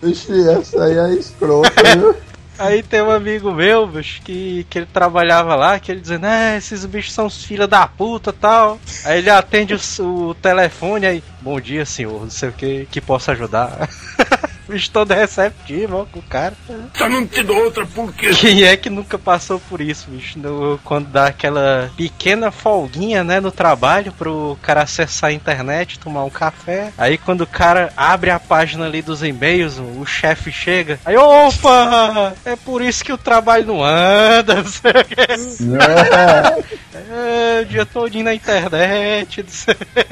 [0.03, 2.17] Vixe, essa aí é escrota, viu?
[2.59, 6.57] Aí tem um amigo meu, bicho, que, que ele trabalhava lá, que ele dizendo, é,
[6.57, 8.81] esses bichos são os filha da puta tal.
[9.05, 13.01] Aí ele atende o, o telefone aí, bom dia senhor, não sei o que, que
[13.01, 13.89] posso ajudar.
[14.69, 16.55] bicho todo receptivo, ó, com o cara.
[16.97, 18.31] Só não te dou outra porque.
[18.35, 20.39] Quem é que nunca passou por isso, bicho?
[20.39, 26.25] No- quando dá aquela pequena folguinha, né, no trabalho pro cara acessar a internet, tomar
[26.25, 26.93] um café.
[26.99, 30.99] Aí quando o cara abre a página ali dos e-mails, o chefe chega.
[31.05, 32.35] Aí, opa!
[32.45, 36.69] É por isso que o trabalho não anda, não sei o.
[37.11, 39.45] É, o dia todinho na internet.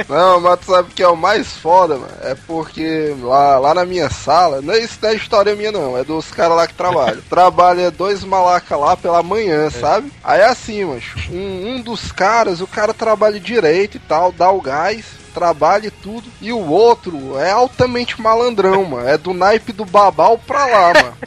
[0.08, 2.12] Não, mas tu sabe o que é o mais foda, mano?
[2.22, 5.96] É porque lá, lá na minha sala, não é isso não é história minha não,
[5.96, 7.22] é dos caras lá que trabalham.
[7.28, 10.12] Trabalha dois malacas lá pela manhã, sabe?
[10.22, 14.50] Aí é assim, macho, um, um dos caras, o cara trabalha direito e tal, dá
[14.50, 19.08] o gás, trabalha e tudo, e o outro é altamente malandrão, mano.
[19.08, 21.16] É do naipe do babau pra lá, mano.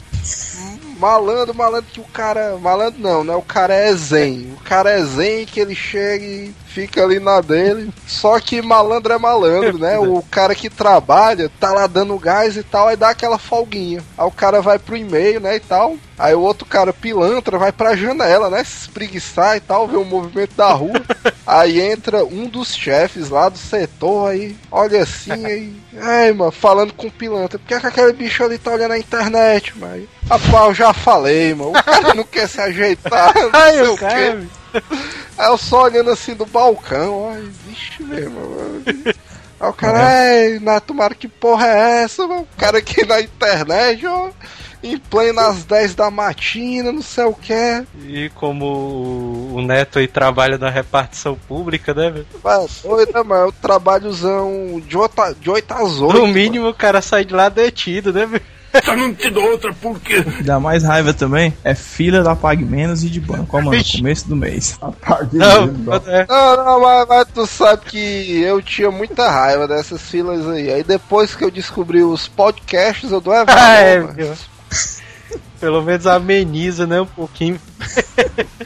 [1.00, 2.58] Malandro, malandro que o cara.
[2.58, 3.34] Malandro não, né?
[3.34, 4.52] O cara é zen.
[4.52, 7.92] O cara é zen que ele chega e fica ali na dele.
[8.06, 9.98] Só que malandro é malandro, né?
[10.10, 14.02] O cara que trabalha tá lá dando gás e tal, aí dá aquela folguinha.
[14.16, 15.56] Aí o cara vai pro e-mail, né?
[15.56, 15.96] E tal.
[16.18, 18.62] Aí o outro cara pilantra vai pra janela, né?
[18.62, 21.02] Se espreguiçar e tal, ver o movimento da rua.
[21.46, 25.74] aí entra um dos chefes lá do setor aí, olha assim aí.
[25.98, 27.58] Ai, mano, falando com o pilantra.
[27.58, 30.06] Por que, é que aquele bicho ali tá olhando na internet, mano?
[30.28, 31.70] Rapaz, eu já falei, mano.
[31.70, 33.34] O cara não quer se ajeitar.
[33.40, 34.48] Não Ai, sei o quê.
[35.38, 38.38] Aí eu só olhando assim do balcão, ai, vixe mesmo.
[38.40, 38.82] mano.
[39.60, 42.42] Aí o cara, é, na, tomara que porra é essa, mano?
[42.42, 44.30] O cara aqui na internet, ó,
[44.82, 47.52] em plenas 10 da matina, não sei o que.
[48.06, 52.26] E como o- Neto aí trabalha na repartição pública, né, velho?
[52.42, 56.18] Vai, doida, mano, o trabalhozão de 8, de 8 às 8.
[56.18, 58.42] No mínimo o cara sai de lá detido, né, velho?
[58.84, 60.20] Só não te dou outra porque.
[60.44, 64.28] Dá mais raiva também é fila da Pague Menos e de banco, ó, mano, começo
[64.28, 64.78] do mês.
[64.80, 65.64] apague Não,
[66.06, 70.72] é, Não, não, mas, mas tu sabe que eu tinha muita raiva dessas filas aí.
[70.72, 74.00] Aí depois que eu descobri os podcasts, eu dou a Ah, é.
[75.58, 77.60] Pelo menos ameniza, né, um pouquinho.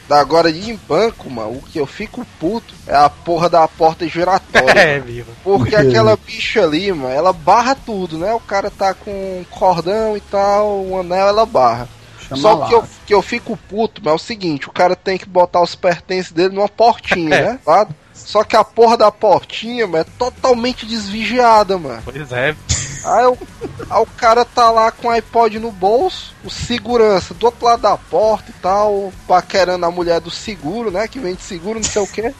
[0.07, 4.07] Da Agora em banco, mano, o que eu fico puto é a porra da porta
[4.07, 4.73] giratória.
[4.79, 5.31] É, viva.
[5.43, 5.87] Porque Por quê?
[5.87, 8.31] aquela bicha ali, mano, ela barra tudo, né?
[8.33, 11.87] O cara tá com um cordão e tal, um anel, ela barra.
[12.27, 12.67] Chama Só lá.
[12.67, 15.61] que eu, que eu fico puto, mas é o seguinte, o cara tem que botar
[15.61, 17.41] os pertences dele numa portinha, É.
[17.53, 17.59] né?
[17.65, 17.95] Lado.
[18.13, 22.01] Só que a porra da portinha, mano, é totalmente desvigiada, mano.
[22.05, 22.55] Pois é.
[23.05, 23.37] Aí o,
[23.89, 27.81] aí o cara tá lá com o iPod no bolso, o segurança do outro lado
[27.81, 31.07] da porta e tal, paquerando a mulher do seguro, né?
[31.07, 32.33] Que vende seguro, não sei o que.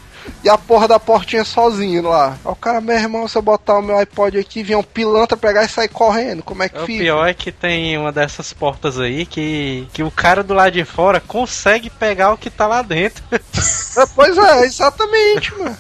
[0.44, 2.30] E a porra da portinha sozinho lá.
[2.44, 5.38] Aí o cara, meu irmão, se eu botar o meu iPod aqui, vem um pilantra
[5.38, 6.42] pegar e sair correndo.
[6.42, 7.04] Como é que O fica?
[7.04, 10.84] pior é que tem uma dessas portas aí que, que o cara do lado de
[10.84, 13.24] fora consegue pegar o que tá lá dentro.
[13.32, 15.78] É, Pois é, exatamente, mano.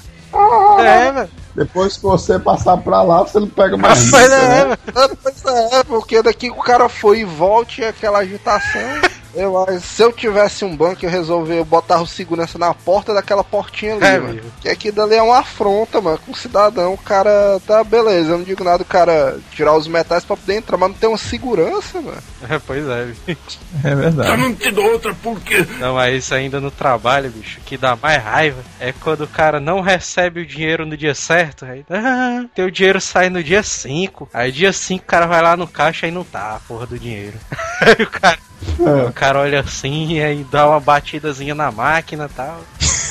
[0.79, 1.29] É, velho.
[1.55, 4.09] Depois que você passar pra lá, você não pega mais.
[4.09, 4.65] Pois nada, é, né?
[4.65, 5.17] velho.
[5.47, 8.81] É, é, porque daqui que o cara foi e volte aquela agitação.
[9.36, 13.43] Eu, se eu tivesse um banco, eu resolver eu botar o segurança na porta daquela
[13.43, 14.41] portinha ali, É, mano.
[14.61, 16.93] Que aqui dali é uma afronta, mano, com o cidadão.
[16.93, 20.55] O cara tá beleza, eu não digo nada o cara tirar os metais pra poder
[20.55, 22.17] entrar, mas não tem uma segurança, mano.
[22.47, 23.38] É, pois é, velho.
[23.83, 24.38] É verdade.
[24.38, 25.65] não te dou outra porque.
[25.79, 29.59] Não, mas isso ainda no trabalho, bicho, que dá mais raiva é quando o cara
[29.59, 31.65] não recebe o dinheiro no dia certo.
[31.65, 34.29] Aí, ah, teu dinheiro sai no dia 5.
[34.31, 36.99] Aí dia 5 o cara vai lá no caixa e não tá a porra do
[36.99, 37.38] dinheiro.
[37.81, 38.38] Aí o cara,
[38.80, 42.61] o cara olha assim e aí dá uma batidazinha na máquina e tal.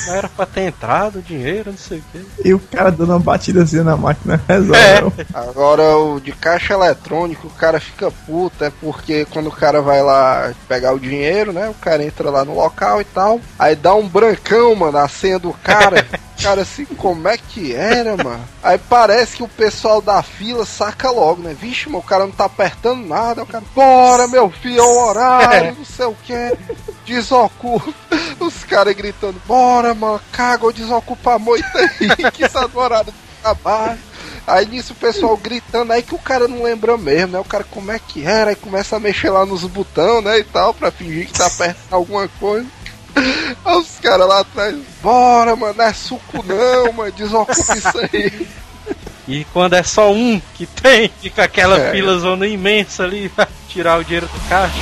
[0.05, 2.21] Não era pra ter entrado o dinheiro, não sei o quê.
[2.43, 5.21] E o cara dando uma batida assim na máquina resolve.
[5.21, 5.25] É.
[5.33, 10.03] Agora o de caixa eletrônico, o cara fica puto, é porque quando o cara vai
[10.03, 11.69] lá pegar o dinheiro, né?
[11.69, 13.41] O cara entra lá no local e tal.
[13.57, 16.05] Aí dá um brancão, mano, a senha do cara.
[16.41, 18.43] Cara, assim, como é que era, mano?
[18.61, 21.55] Aí parece que o pessoal da fila saca logo, né?
[21.59, 23.43] Vixe, mano, o cara não tá apertando nada.
[23.43, 26.57] O cara, bora, meu filho, é o horário, não sei o que.
[27.05, 27.93] Desocupa.
[28.39, 33.11] Os caras gritando, bora, mano, caga ou desocupa a moita aí, que está no horário
[33.11, 33.99] do trabalho.
[34.47, 37.39] Aí nisso o pessoal gritando, aí que o cara não lembra mesmo, né?
[37.39, 38.51] O cara, como é que era?
[38.51, 40.37] Aí começa a mexer lá nos botões, né?
[40.37, 42.67] E tal, pra fingir que tá apertando alguma coisa.
[43.65, 48.47] Os caras lá atrás, bora, mano, não é suco não, mano, desocupa isso aí.
[49.27, 51.91] E quando é só um que tem, fica aquela É.
[51.91, 54.75] fila zona imensa ali pra tirar o dinheiro do caixa.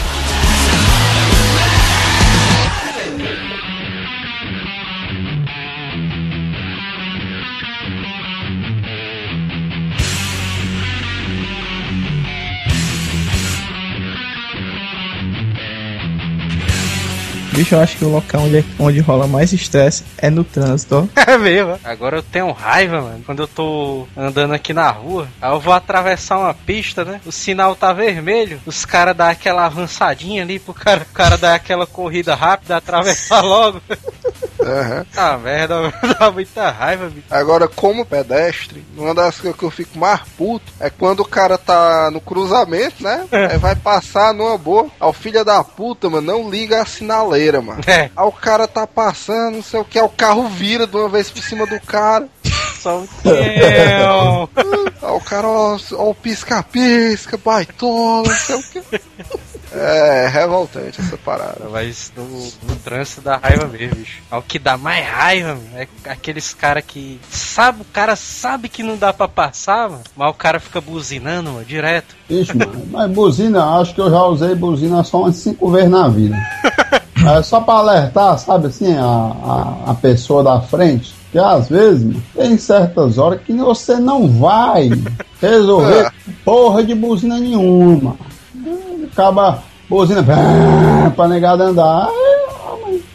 [17.53, 21.21] Bicho, eu acho que o local onde, onde rola mais estresse é no trânsito, ó.
[21.33, 21.79] É mesmo.
[21.83, 23.23] Agora eu tenho raiva, mano.
[23.25, 27.21] Quando eu tô andando aqui na rua, aí eu vou atravessar uma pista, né?
[27.25, 31.53] O sinal tá vermelho, os caras dão aquela avançadinha ali pro cara, o cara dar
[31.55, 33.81] aquela corrida rápida, atravessar logo.
[34.59, 35.05] Aham.
[35.15, 37.27] Ah, merda, dá muita raiva, bicho.
[37.29, 41.57] Agora, como pedestre, uma das coisas que eu fico mais puto é quando o cara
[41.57, 43.25] tá no cruzamento, né?
[43.31, 44.87] Aí vai passar numa boa.
[44.99, 47.81] Aí o filho da puta, mano, não liga a sinaleira, mano.
[47.87, 50.95] É, Aí o cara tá passando, não sei o que, aí o carro vira de
[50.95, 52.27] uma vez por cima do cara.
[52.79, 54.49] só um tempo.
[55.01, 58.81] Aí o cara, ó, ó o pisca-pisca, baitola, não sei o que.
[59.75, 61.67] É, revoltante essa parada.
[61.71, 64.21] Mas no, no trânsito dá raiva mesmo, bicho.
[64.31, 67.19] É o que dá mais raiva, mano, é aqueles cara que.
[67.29, 71.51] Sabe, o cara sabe que não dá pra passar, mano, mas o cara fica buzinando,
[71.51, 72.15] mano, direto.
[72.29, 76.07] Ixi, mano, mas buzina, acho que eu já usei buzina só umas cinco vezes na
[76.07, 76.37] vida.
[77.26, 81.13] É só pra alertar, sabe assim, a, a, a pessoa da frente.
[81.32, 84.89] Que às vezes, tem certas horas que você não vai
[85.41, 86.11] resolver
[86.45, 88.15] porra de buzina nenhuma.
[89.11, 92.09] Acaba buzina pá, pra negada andar.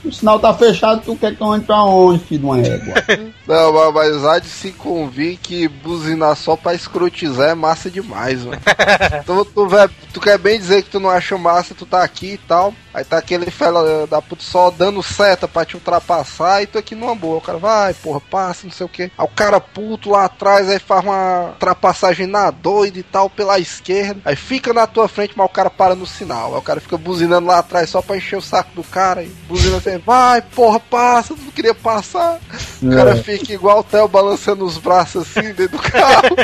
[0.09, 2.95] O sinal tá fechado, tu quer que eu ande pra onde, filho de uma égua?
[3.47, 8.45] Não, mas- mas há de se convir que buzinar só pra escrotizar é massa demais,
[8.45, 8.61] mano.
[9.27, 12.33] tu, tu, vai- tu quer bem dizer que tu não acha massa, tu tá aqui
[12.35, 12.73] e tal.
[12.93, 16.95] Aí tá aquele fela da puta só dando seta pra te ultrapassar e tu aqui
[16.95, 17.39] numa boa.
[17.39, 19.03] O cara vai, porra, passa, não sei o que.
[19.05, 23.59] Aí o cara puto lá atrás, aí faz uma ultrapassagem na doida e tal pela
[23.59, 24.21] esquerda.
[24.25, 26.53] Aí fica na tua frente, mas o cara para no sinal.
[26.55, 29.23] Aí o cara fica buzinando lá atrás só pra encher o saco do cara.
[29.23, 32.39] E buzina vai, porra, passa, tu não queria passar.
[32.83, 33.17] O cara É.
[33.23, 36.37] fica igual o Theo balançando os braços assim dentro do carro.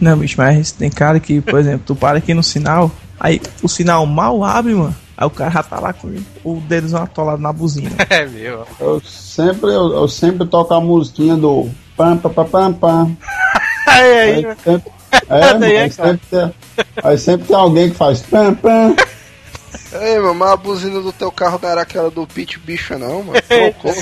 [0.00, 3.68] Não, bicho, mas tem cara que, por exemplo, tu para aqui no sinal, aí o
[3.68, 4.94] sinal mal abre, mano.
[5.16, 6.14] Aí o cara já tá lá com
[6.44, 7.90] o dedozão atolado na buzina.
[8.10, 8.66] É meu.
[8.78, 13.16] Eu sempre, eu, eu sempre toco a musiquinha do pam pam pam pam pam.
[13.88, 14.92] Aí, Aí aí, sempre,
[15.28, 16.54] é, mano, Daí é aí, sempre tem,
[17.02, 18.94] aí sempre tem alguém que faz pam pam.
[19.92, 23.22] Ei, mano, mas a buzina do teu carro não era aquela do Pit Bicho, não,
[23.22, 23.40] mano.
[23.48, 23.94] Trocou.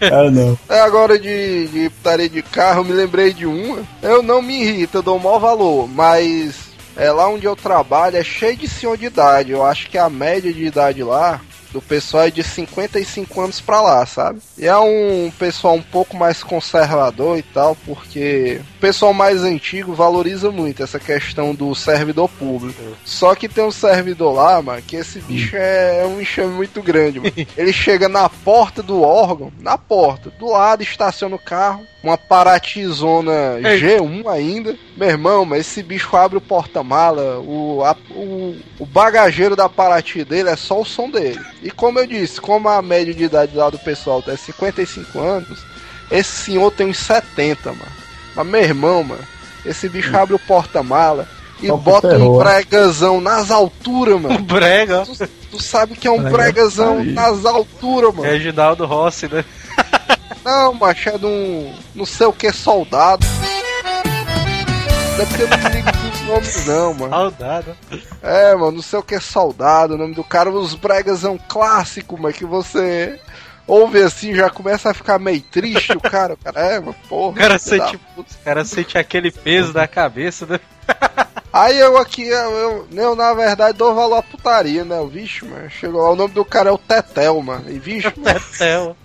[0.00, 0.58] É, não.
[0.68, 3.82] É agora de, de putaria de carro, eu me lembrei de uma.
[4.02, 8.16] Eu não me irrito, eu dou o maior valor, mas é lá onde eu trabalho
[8.16, 9.52] é cheio de senhor de idade.
[9.52, 11.40] Eu acho que a média de idade lá
[11.72, 14.40] do pessoal é de 55 anos pra lá, sabe?
[14.58, 19.94] E é um pessoal um pouco mais conservador e tal, porque o pessoal mais antigo
[19.94, 22.82] valoriza muito essa questão do servidor público.
[23.04, 26.82] Só que tem um servidor lá, mano, que esse bicho é, é um enxame muito
[26.82, 27.32] grande, mano.
[27.56, 33.58] Ele chega na porta do órgão, na porta, do lado, estaciona o carro, uma paratizona
[33.60, 34.74] G1 ainda.
[34.96, 40.24] Meu irmão, mas esse bicho abre o porta-mala, o, a- o, o bagageiro da Paraty
[40.24, 41.40] dele é só o som dele.
[41.62, 45.60] E como eu disse, como a média de idade lá do pessoal é 55 anos,
[46.10, 47.82] esse senhor tem uns 70, mano.
[48.34, 49.22] Mas meu irmão, mano,
[49.64, 51.28] esse bicho abre o porta-mala
[51.62, 52.42] e bota um terror.
[52.44, 54.38] bregazão nas alturas, mano.
[54.42, 55.04] brega.
[55.06, 57.12] Tu, tu sabe que é um Brega bregazão aí.
[57.12, 58.28] nas alturas, mano.
[58.28, 59.44] Reginaldo Rossi, né?
[60.44, 61.74] Não, macho, é de um.
[61.94, 63.26] não sei o que soldado.
[65.16, 67.10] Não é porque eu não me ligo dos nomes, não, mano.
[67.10, 67.74] Saudade.
[68.22, 71.38] É, mano, não sei o que soldado, o nome do cara, os bregas é um
[71.38, 73.20] clássico, mas que você
[73.66, 76.34] ouve assim já começa a ficar meio triste, o cara.
[76.34, 77.30] O cara é, mano, porra.
[77.30, 80.60] O cara da sente, o cara sente aquele peso na cabeça, né?
[81.52, 84.98] Aí eu aqui, eu, eu, eu, na verdade dou valor à putaria, né?
[84.98, 85.68] O bicho, mano.
[85.68, 87.70] Chegou lá, o nome do cara é o Tetel, mano.
[87.70, 88.96] E bicho, Tetel.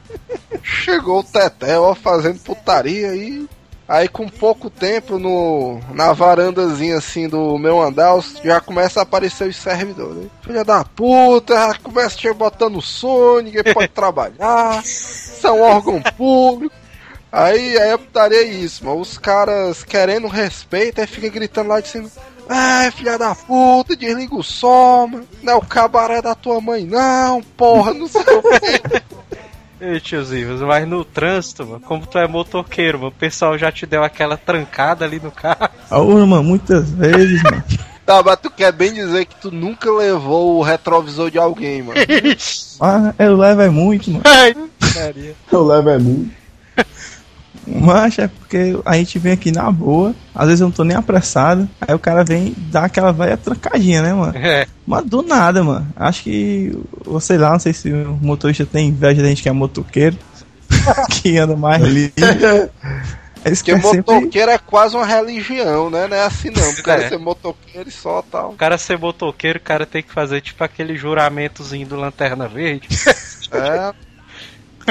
[0.63, 3.47] Chegou o Tetel, ó, fazendo putaria e.
[3.87, 9.47] Aí com pouco tempo no na varandazinha assim do meu andar já começa a aparecer
[9.47, 10.23] os servidores.
[10.23, 10.29] né?
[10.41, 16.75] Filha da puta, começa a botando som, ninguém pode trabalhar, são órgão público.
[17.31, 18.99] Aí, aí a putaria é isso, mano.
[18.99, 22.09] Os caras querendo respeito, aí fica gritando lá de cima.
[22.49, 25.27] Ai, filha da puta, desliga o som, mano.
[25.41, 29.01] Não é o cabaré da tua mãe, não, porra, não sei o quê.
[29.79, 33.85] Ei, tiozinho, mas no trânsito, mano, como tu é motoqueiro, mano, o pessoal já te
[33.85, 35.69] deu aquela trancada ali no carro.
[35.89, 37.63] Ah, ô, mano, muitas vezes, mano.
[38.03, 41.99] Tá, mas tu quer bem dizer que tu nunca levou o retrovisor de alguém, mano.
[42.79, 44.23] Ah, eu levo é muito, mano.
[44.25, 44.55] Ai.
[45.51, 46.31] Eu levo é muito.
[47.69, 50.95] Mas é porque a gente vem aqui na boa, às vezes eu não tô nem
[50.95, 54.37] apressado, aí o cara vem dar aquela velha trancadinha, né, mano?
[54.37, 55.85] É, Mas do nada, mano.
[55.95, 59.49] Acho que, ou sei lá, não sei se o motorista tem inveja da gente que
[59.49, 60.17] é motoqueiro,
[61.11, 62.13] que anda mais livre.
[63.45, 64.15] Eles Porque querem sempre...
[64.15, 66.07] motoqueiro é quase uma religião, né?
[66.07, 66.69] Não é assim não.
[66.71, 67.09] O cara É.
[67.09, 68.51] ser motoqueiro e só tal.
[68.51, 72.87] o cara ser motoqueiro, o cara tem que fazer tipo aquele juramentozinho do Lanterna Verde.
[73.51, 73.93] É,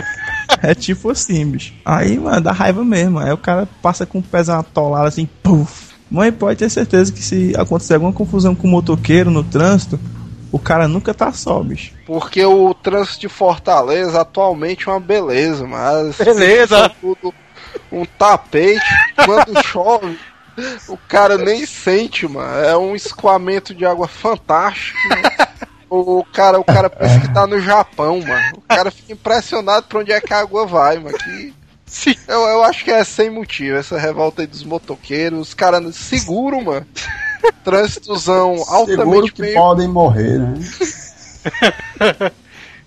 [0.62, 1.74] É tipo assim, bicho.
[1.84, 3.18] Aí, mano, dá raiva mesmo.
[3.18, 5.94] Aí o cara passa com o pezão atolado assim, puf.
[6.10, 9.98] Mãe, pode ter certeza que se acontecer alguma confusão com o motoqueiro no trânsito,
[10.52, 11.92] o cara nunca tá só, bicho.
[12.06, 16.16] porque o trânsito de Fortaleza atualmente é uma beleza, mas.
[16.16, 16.88] Beleza.
[17.00, 17.34] Tudo
[17.90, 18.80] um tapete.
[19.24, 20.18] Quando chove,
[20.88, 22.64] o cara nem sente, mano.
[22.64, 24.98] É um escoamento de água fantástico.
[25.88, 28.56] O cara, o cara pensa que tá no Japão, mano.
[28.56, 31.16] O cara fica impressionado pra onde é que a água vai, mano.
[31.16, 31.54] Que
[31.86, 32.14] Sim.
[32.26, 35.40] Eu, eu acho que é sem motivo, essa revolta aí dos motoqueiros.
[35.40, 36.86] Os caras seguram, mano.
[37.62, 39.54] Trânsitozão Seguro altamente que meio.
[39.54, 40.58] podem morrer, né?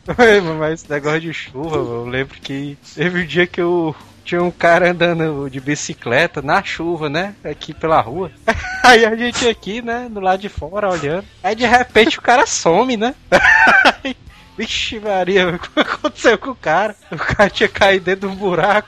[0.60, 3.96] Mas esse negócio de chuva, mano, eu lembro que teve um dia que eu
[4.30, 7.34] tinha um cara andando de bicicleta na chuva, né?
[7.44, 8.32] Aqui pela rua.
[8.86, 11.26] Aí a gente aqui, né, do lado de fora, olhando.
[11.44, 13.16] Aí de repente o cara some, né?
[14.56, 16.96] Vixe Maria, o que aconteceu com o cara?
[17.12, 18.88] O cara tinha caído dentro de um buraco.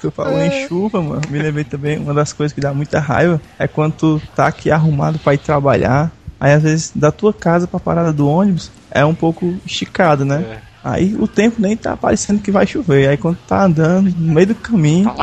[0.00, 1.22] Tu falou em chuva, mano.
[1.28, 4.70] Me lembrei também, uma das coisas que dá muita raiva é quando tu tá aqui
[4.70, 6.10] arrumado pra ir trabalhar.
[6.38, 10.62] Aí às vezes da tua casa pra parada do ônibus é um pouco esticado, né?
[10.66, 10.69] É.
[10.82, 13.08] Aí o tempo nem tá parecendo que vai chover.
[13.08, 15.12] Aí quando tá andando no meio do caminho.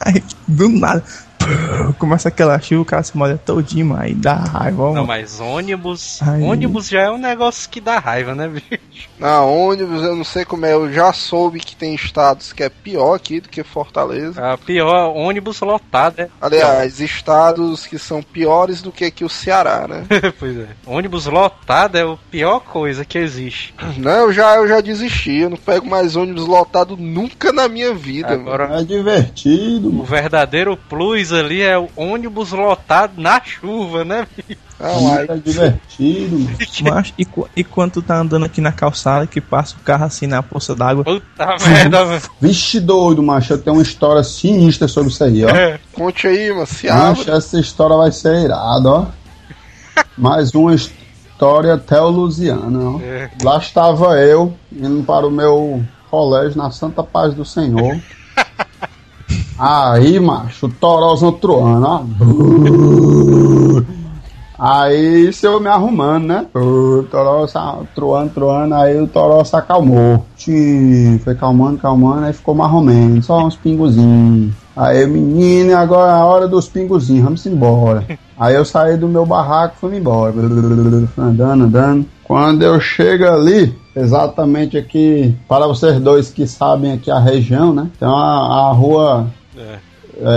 [0.00, 1.02] aí do nada.
[1.98, 4.02] Começa aquela chuva, o cara se molha todinho, mano.
[4.02, 5.06] Aí dá raiva, ó, Não, mano.
[5.06, 6.20] mas ônibus.
[6.22, 6.42] Aí.
[6.42, 9.08] Ônibus já é um negócio que dá raiva, né, bicho?
[9.18, 10.72] Na ônibus, eu não sei como é.
[10.72, 14.52] Eu já soube que tem estados que é pior aqui do que Fortaleza.
[14.52, 16.28] A pior, ônibus lotado, né?
[16.40, 20.04] Aliás, estados que são piores do que aqui o Ceará, né?
[20.38, 20.66] pois é.
[20.86, 23.74] Ônibus lotado é a pior coisa que existe.
[23.96, 25.36] Não, eu já, eu já desisti.
[25.40, 28.36] Eu não pego mais ônibus lotado nunca na minha vida.
[28.36, 28.40] mano.
[28.52, 30.04] Agora, É divertido, o mano.
[30.04, 34.26] verdadeiro plus ali é o ônibus lotado na chuva, né?
[34.36, 34.60] bicho?
[34.78, 36.50] Não, aí, É divertido.
[36.84, 37.26] Mas, e,
[37.56, 40.74] e quando tu tá andando aqui na calçada que passa o carro assim na poça
[40.74, 42.22] d'água, Puta merda, velho.
[42.40, 43.54] Vixe doido, macho.
[43.54, 45.48] Eu tenho uma história sinistra sobre isso aí, ó.
[45.92, 46.66] conte aí, mano.
[46.66, 47.20] Se abre.
[47.20, 49.06] Macho, essa história vai ser irada, ó.
[50.16, 53.00] Mais uma história teolusiana, ó.
[53.00, 53.30] É.
[53.42, 57.98] Lá estava eu, indo para o meu colégio na Santa Paz do Senhor.
[59.58, 62.02] Aí, macho, o Torozão troando, ó.
[64.58, 66.46] Aí, isso eu me arrumando, né?
[66.54, 70.24] O troando, troando, aí o Toró se acalmou.
[70.36, 74.54] Tchim, foi calmando, calmando, aí ficou marromeno, só uns pingozinhos.
[74.74, 78.06] Aí, menino, agora é a hora dos pingozinhos, vamos embora.
[78.38, 80.34] Aí eu saí do meu barraco e fui embora.
[81.18, 82.06] Andando, andando.
[82.24, 87.88] Quando eu chego ali, exatamente aqui, para vocês dois que sabem aqui a região, né?
[88.00, 89.26] A, a rua
[89.56, 89.78] É.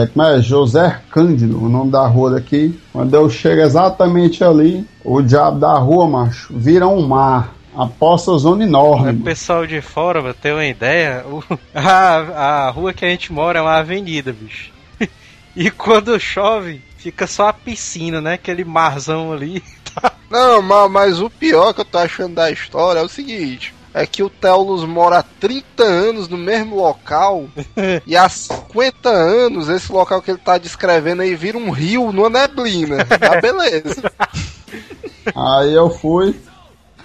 [0.04, 0.42] é, como é?
[0.42, 2.80] José Cândido, o nome da rua daqui.
[2.92, 7.54] Quando eu chego exatamente ali, o diabo da rua, macho, vira um mar.
[7.76, 9.20] A poça zona enorme.
[9.22, 11.44] O pessoal de fora, pra ter uma ideia, o-
[11.74, 14.72] a, a rua que a gente mora é uma avenida, bicho.
[15.56, 18.34] E quando chove, fica só a piscina, né?
[18.34, 19.64] Aquele marzão ali.
[20.30, 23.74] Não, mas, mas o pior que eu tô achando da história é o seguinte.
[24.00, 27.50] É que o Teulus mora há 30 anos no mesmo local
[28.08, 32.30] e há 50 anos esse local que ele tá descrevendo aí vira um rio numa
[32.30, 33.04] neblina.
[33.04, 34.10] Tá beleza.
[35.36, 36.36] Aí eu fui,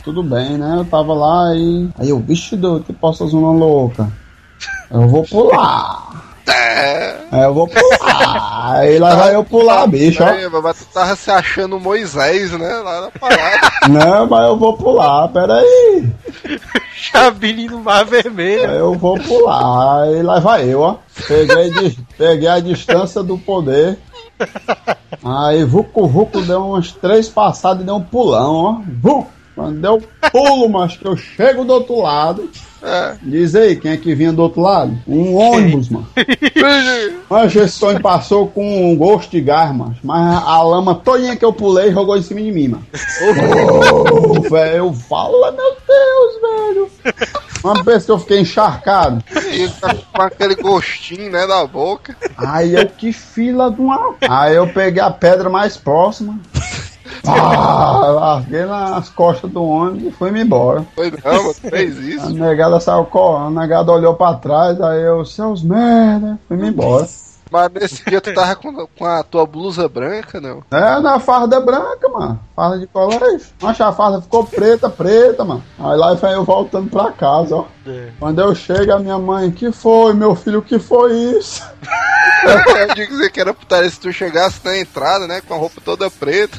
[0.03, 0.76] tudo bem, né?
[0.78, 1.90] Eu tava lá e.
[1.99, 4.11] Aí eu, bicho doido, que poça zona louca.
[4.90, 6.24] Eu vou pular.
[6.47, 7.16] É.
[7.32, 8.70] Aí eu vou pular.
[8.74, 10.28] Aí lá vai eu pular, bicho, ó.
[10.28, 12.68] É, mas tu tava se achando Moisés, né?
[12.84, 13.70] Lá na parada.
[13.88, 16.07] Não, mas eu vou pular, peraí.
[16.95, 18.70] Chabine no Mar Vermelho.
[18.70, 20.03] Aí eu vou pular.
[20.03, 20.97] Aí lá vai eu, ó.
[21.26, 23.99] Peguei, de- peguei a distância do poder.
[25.24, 28.76] Aí Vucu Vucu deu umas três passadas e deu um pulão, ó.
[29.01, 29.26] Vuc!
[29.55, 32.51] Quando deu pulo, mas que eu chego do outro lado.
[32.85, 33.16] É.
[33.22, 34.97] Diz aí, quem é que vinha do outro lado?
[35.09, 36.07] Um ônibus, mano.
[37.30, 39.97] Mas esse sonho passou com um gosto de gás, mano.
[40.03, 42.87] Mas a lama todinha que eu pulei jogou em cima de mim, mano.
[43.22, 46.91] Oh, velho, eu falo, meu Deus, velho.
[47.64, 49.24] Uma vez que eu fiquei encharcado.
[49.51, 52.14] E tá com aquele gostinho, né, na boca.
[52.37, 54.14] Aí eu que fila de uma.
[54.28, 56.39] Aí eu peguei a pedra mais próxima.
[57.27, 60.85] Ah, larguei nas costas do ônibus e fui-me embora.
[60.95, 62.31] Foi não, mano, fez A isso.
[62.35, 67.07] negada saiu correndo, a negada olhou pra trás, aí eu, seus merda, fui-me embora.
[67.55, 70.64] Mas nesse dia tu tava com, com a tua blusa branca, não?
[70.72, 72.40] É, na farda branca, mano.
[72.57, 73.46] Farda de colégio.
[73.62, 75.62] Mas a farda ficou preta, preta, mano.
[75.78, 77.66] Aí lá vai eu voltando pra casa, ó.
[78.18, 81.62] Quando eu chego, a minha mãe, que foi, meu filho, que foi isso?
[82.44, 85.80] Eu digo dizer que era putaria se tu chegasse na entrada, né, com a roupa
[85.82, 86.59] toda preta.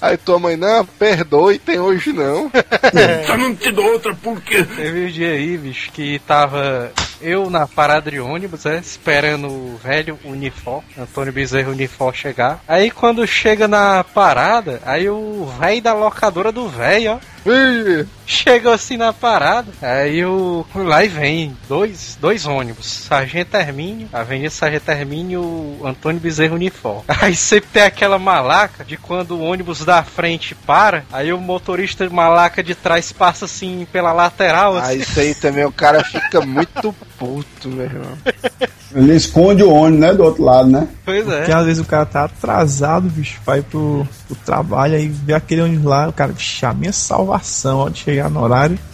[0.00, 2.48] Aí tua mãe, não, perdoe, tem hoje não.
[3.26, 4.62] Só não te dou outra porque.
[4.62, 9.80] Teve um dia aí, bicho, que tava eu na parada de ônibus, né, esperando o
[9.82, 12.60] velho Unifor, Antônio Bezerra Unifor chegar.
[12.66, 17.35] Aí quando chega na parada, aí o velho da locadora do velho, ó,
[18.26, 19.72] chegou assim na parada.
[19.80, 26.20] Aí o lá e vem dois, dois ônibus, Sargento Hermínio, Avenida Sargento Hermínio, o Antônio
[26.20, 27.04] Bezerra Unifor.
[27.20, 32.08] Aí sempre tem aquela malaca de quando o ônibus da frente para, aí o motorista
[32.08, 34.92] malaca de trás passa assim pela lateral, assim.
[34.92, 38.18] Ah, isso aí também, o cara fica muito puto, meu irmão.
[38.96, 40.88] Ele esconde o ônibus, né, do outro lado, né?
[41.04, 41.36] Pois é.
[41.38, 45.60] Porque às vezes o cara tá atrasado, bicho, vai pro, pro trabalho, aí vê aquele
[45.60, 48.78] ônibus lá, o cara, bicho, a minha salvação, ó, de chegar no horário.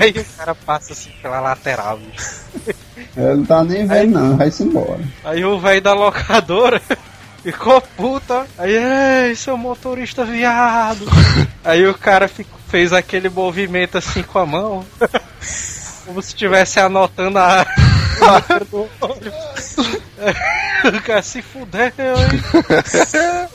[0.00, 2.74] Aí o cara passa assim pela lateral, bicho.
[3.16, 4.98] Ele não tá nem vendo, não, vai-se embora.
[5.24, 6.80] Aí o velho da locadora
[7.44, 8.44] ficou puta.
[8.58, 8.74] Aí,
[9.28, 11.04] ei, seu motorista viado.
[11.64, 14.84] Aí o cara ficou- fez aquele movimento assim com a mão.
[16.06, 17.64] Como se estivesse anotando a.
[20.82, 22.42] a o cara se fudeu, hein?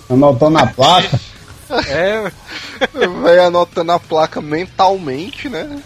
[0.10, 1.20] Anotou na placa.
[1.90, 2.32] É,
[3.22, 5.82] Vai anotando a placa mentalmente, né?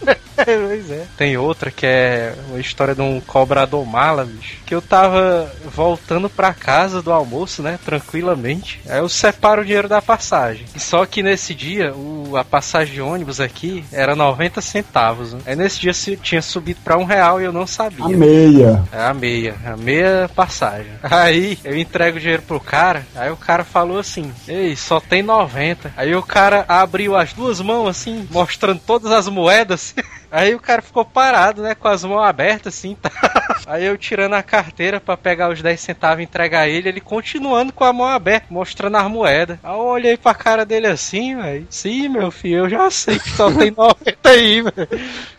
[0.36, 1.06] pois é.
[1.16, 4.56] Tem outra que é uma história de um cobrador mala, bicho.
[4.64, 7.78] Que eu tava voltando pra casa do almoço, né?
[7.84, 8.80] Tranquilamente.
[8.88, 10.64] Aí eu separo o dinheiro da passagem.
[10.76, 15.32] Só que nesse dia, o, a passagem de ônibus aqui era 90 centavos.
[15.34, 15.40] Né?
[15.46, 18.04] Aí nesse dia se- tinha subido pra um real e eu não sabia.
[18.04, 18.84] A meia.
[18.92, 20.90] É a meia, a meia passagem.
[21.02, 25.22] Aí eu entrego o dinheiro pro cara, aí o cara falou assim: Ei, só tem
[25.22, 25.92] 90.
[25.96, 29.89] Aí o cara abriu as duas mãos assim, mostrando todas as moedas.
[30.30, 33.10] Aí o cara ficou parado, né, com as mãos abertas assim, tá?
[33.66, 37.72] Aí eu tirando a carteira pra pegar os 10 centavos e entregar ele, ele continuando
[37.72, 39.58] com a mão aberta, mostrando as moedas.
[39.62, 41.66] Aí eu olhei pra cara dele assim, velho.
[41.68, 44.88] Sim, meu filho, eu já sei que só tem 90 aí, velho.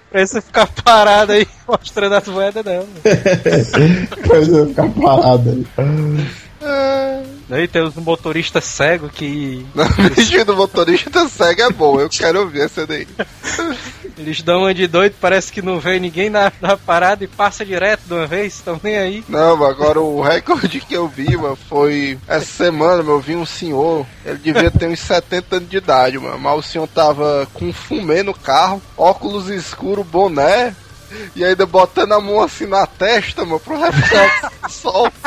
[0.10, 2.86] Pra você ficar parado aí mostrando as moedas, não.
[2.86, 4.08] velho.
[4.16, 5.66] Depois eu ficar parado aí.
[7.50, 12.48] Aí tem os motoristas cegos que O vídeo do motorista cego é bom, eu quero
[12.48, 13.08] ver essa daí.
[14.22, 17.66] Eles dão uma de doido, parece que não vê ninguém na, na parada e passa
[17.66, 19.24] direto de uma vez, estão nem aí.
[19.28, 22.18] Não, mas agora o recorde que eu vi, mano, foi.
[22.28, 26.18] Essa semana, meu, eu vi um senhor, ele devia ter uns 70 anos de idade,
[26.20, 26.40] mano.
[26.40, 30.76] Mas o senhor tava com fumê no carro, óculos escuros, boné,
[31.36, 35.12] e ainda botando a mão assim na testa, mano, pro reflexo do sol.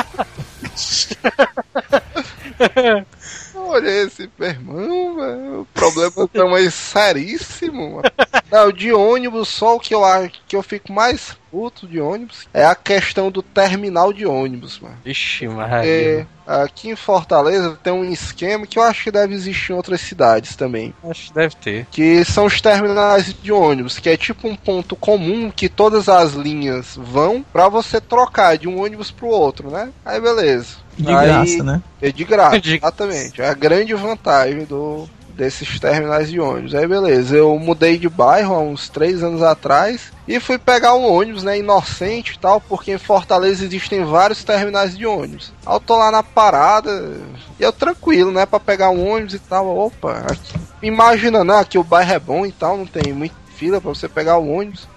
[3.64, 5.60] Eu Olhei esse meu irmão, velho.
[5.62, 8.02] O problema é mais seríssimo, mano.
[8.50, 12.48] Não, de ônibus, só o que eu acho que eu fico mais puto de ônibus
[12.52, 14.98] é a questão do terminal de ônibus, mano.
[15.44, 16.28] Porque Maria.
[16.64, 20.56] aqui em Fortaleza tem um esquema que eu acho que deve existir em outras cidades
[20.56, 20.92] também.
[21.08, 21.86] Acho que deve ter.
[21.92, 26.32] Que são os terminais de ônibus, que é tipo um ponto comum que todas as
[26.32, 29.90] linhas vão pra você trocar de um ônibus pro outro, né?
[30.04, 30.83] Aí beleza.
[30.96, 31.82] De Aí- graça, né?
[32.00, 33.40] é de graça, exatamente.
[33.42, 36.74] É a grande vantagem do, desses terminais de ônibus.
[36.74, 41.04] Aí beleza, eu mudei de bairro há uns três anos atrás e fui pegar um
[41.12, 45.52] ônibus, né, inocente e tal, porque em Fortaleza existem vários terminais de ônibus.
[45.66, 47.12] Aí eu tô lá na parada
[47.58, 49.66] e eu tranquilo, né, pra pegar um ônibus e tal.
[49.76, 53.80] Opa, aqui, imagina, né, que o bairro é bom e tal, não tem muita fila
[53.80, 54.88] pra você pegar o ônibus.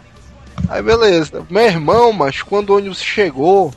[0.70, 1.46] Aí beleza.
[1.50, 3.74] Meu irmão, mas quando o ônibus chegou,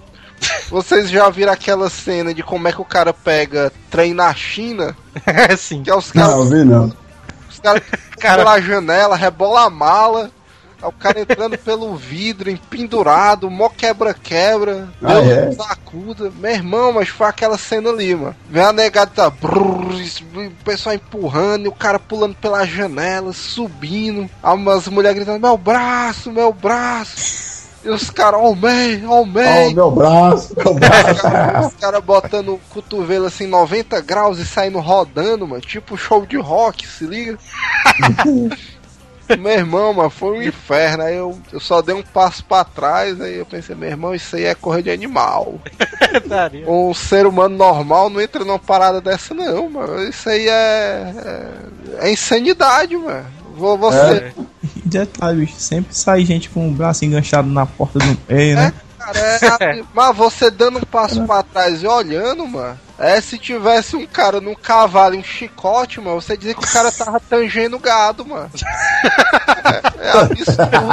[0.70, 4.96] vocês já viram aquela cena de como é que o cara pega trem na China?
[5.26, 5.82] É sim.
[5.82, 6.92] Que é os Não, caras eu vi não.
[7.48, 7.82] os caras
[8.20, 10.30] Cara- pela janela, rebola a mala.
[10.82, 15.46] aí O cara entrando pelo vidro, empendurado, mó quebra-quebra, Ah, é?
[15.46, 16.30] nos acuda.
[16.38, 18.36] Meu irmão, mas foi aquela cena ali, mano.
[18.48, 19.90] Vem a negada, tá, brrr,
[20.34, 24.28] o pessoal empurrando, e o cara pulando pela janela, subindo.
[24.42, 27.49] As mulheres gritando, meu braço, meu braço.
[27.82, 29.68] E os caras, oh man, oh man.
[29.68, 31.68] o meu braço, meu braço.
[31.68, 35.62] Os caras botando o cotovelo assim 90 graus e saindo rodando, mano.
[35.62, 37.38] Tipo show de rock, se liga?
[39.38, 41.04] meu irmão, mano, foi um inferno.
[41.04, 44.36] Aí eu, eu só dei um passo pra trás, aí eu pensei, meu irmão, isso
[44.36, 45.58] aí é correr de animal.
[46.66, 50.02] Um ser humano normal não entra numa parada dessa, não, mano.
[50.08, 51.14] Isso aí é.
[52.00, 53.39] É, é insanidade, mano.
[53.60, 53.96] Vou, você.
[53.98, 54.32] É.
[54.76, 58.72] E detalhe, bicho, sempre sai gente com o braço enganchado na porta do meio, né?
[58.98, 62.78] Cara, é, mas você dando um passo pra trás e olhando, mano.
[62.98, 66.70] É se tivesse um cara num cavalo e um chicote, mano, você dizia que o
[66.70, 68.50] cara tava tangendo gado, mano.
[69.64, 70.92] É, é absurdo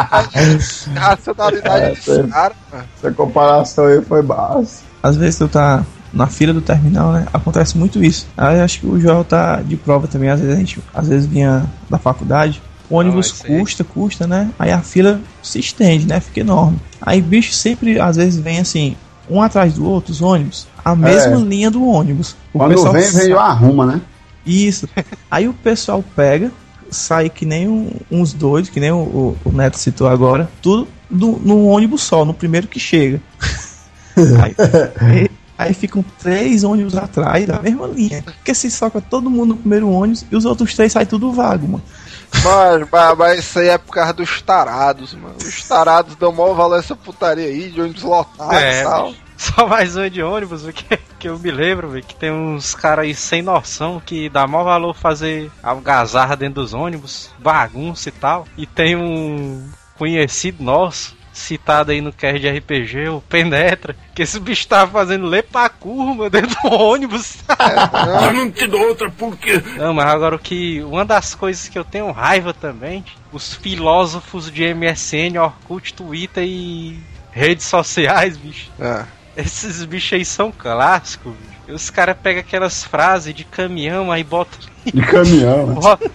[0.96, 2.86] a racionalidade É, desse cara, mano.
[2.98, 4.88] Essa comparação aí foi básica.
[5.04, 5.86] Às vezes tu tá
[6.18, 7.26] na fila do terminal, né?
[7.32, 8.28] Acontece muito isso.
[8.36, 10.30] Aí acho que o Joel tá de prova também.
[10.30, 12.62] Às vezes a gente às vezes vinha da faculdade.
[12.90, 14.50] O ônibus Ah, custa, custa, né?
[14.58, 16.20] Aí a fila se estende, né?
[16.20, 16.80] Fica enorme.
[17.02, 18.96] Aí bicho sempre, às vezes, vem assim,
[19.30, 22.36] um atrás do outro, os ônibus, a mesma linha do ônibus.
[22.54, 24.02] O Quando pessoal vem, vem e arruma, né?
[24.46, 24.88] Isso.
[25.30, 26.50] Aí o pessoal pega,
[26.90, 30.88] sai que nem um- uns doidos, que nem o, o- o Neto citou agora, tudo
[31.12, 33.22] no, no ônibus só, no primeiro que chega.
[35.00, 35.27] aí,
[35.68, 38.24] aí- ficam três ônibus atrás da mesma linha.
[38.24, 41.68] Porque se soca todo mundo no primeiro ônibus e os outros três saem tudo vago,
[41.68, 41.84] mano.
[42.44, 45.36] Mas, mas, mas isso aí é por causa dos tarados, mano.
[45.38, 49.14] Os tarados dão maior valor a essa putaria aí, de ônibus lotado É, e tal.
[49.38, 52.74] Só mais um de ônibus, o que, que eu me lembro, velho, que tem uns
[52.74, 58.12] caras aí sem noção que dá maior valor fazer algazarra dentro dos ônibus, bagunça e
[58.12, 58.48] tal.
[58.58, 59.64] E tem um
[59.96, 65.26] conhecido nosso, citado aí no QR de RPG, o Penetra, que esse bicho tava fazendo
[65.28, 67.38] ler pra curva dentro do ônibus.
[68.26, 69.62] Eu não te dou outra porque.
[69.78, 70.82] Não, mas agora o que.
[70.84, 77.00] Uma das coisas que eu tenho raiva também, os filósofos de MSN, Orkut, Twitter e
[77.32, 78.70] redes sociais, bicho.
[78.80, 79.04] É.
[79.38, 81.58] Esses bichos aí são clássicos, bicho.
[81.68, 85.74] E Os caras pegam aquelas frases de caminhão, aí bota, De caminhão, né?
[85.76, 86.10] bota,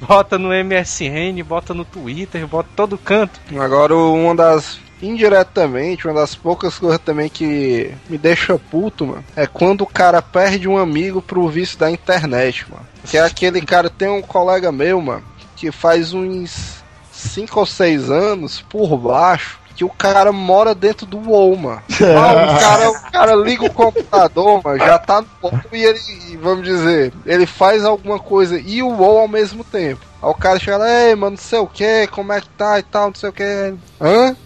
[0.00, 3.40] bota no MSN, bota no Twitter, bota todo canto.
[3.58, 4.78] Agora, uma das.
[5.02, 10.20] Indiretamente, uma das poucas coisas também que me deixa puto, mano, é quando o cara
[10.20, 12.86] perde um amigo pro vício da internet, mano.
[13.06, 15.24] Que é aquele cara, tem um colega meu, mano,
[15.56, 19.59] que faz uns 5 ou 6 anos por baixo.
[19.80, 21.82] Que o cara mora dentro do WoW, mano.
[22.04, 26.36] Ah, o, cara, o cara liga o computador, mano, já tá no WoW e ele,
[26.36, 30.04] vamos dizer, ele faz alguma coisa e o WoW ao mesmo tempo.
[30.22, 32.78] Aí o cara chega lá, ei, mano, não sei o que, como é que tá
[32.78, 33.74] e tal, não sei o que.
[33.98, 34.36] Hã?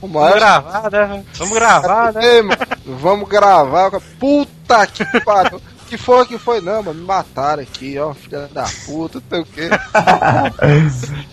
[0.00, 1.24] Vamos gravar, né?
[1.34, 2.24] Vamos gravar, né?
[2.24, 3.90] Ei, mano, vamos gravar.
[4.18, 5.60] Puta que pariu.
[5.90, 6.62] Que foi, que foi?
[6.62, 9.68] Não, mano, me mataram aqui, ó, filha da puta, não sei o que.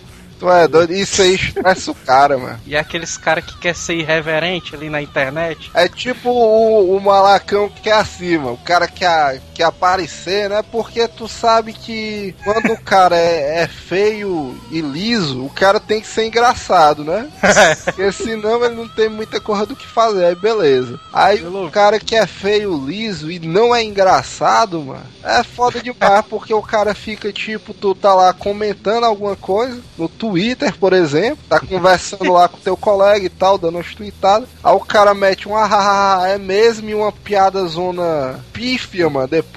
[0.38, 0.92] Tu é doido?
[0.92, 2.60] Isso aí estressa o cara, mano.
[2.66, 5.70] E aqueles caras que quer ser irreverente ali na internet.
[5.74, 10.62] É tipo o, o malacão que quer acima, o cara quer, quer aparecer, né?
[10.62, 16.00] Porque tu sabe que quando o cara é, é feio e liso, o cara tem
[16.00, 17.28] que ser engraçado, né?
[17.84, 21.00] Porque senão ele não tem muita coisa do que fazer, aí beleza.
[21.12, 26.24] Aí o cara que é feio, liso e não é engraçado, mano, é foda demais,
[26.30, 31.38] porque o cara fica tipo, tu tá lá comentando alguma coisa no Twitter, por exemplo,
[31.48, 35.48] tá conversando lá com teu colega e tal, dando umas tweetadas, aí o cara mete
[35.48, 39.47] um ah, é mesmo e uma piada zona pífia, mano, depois,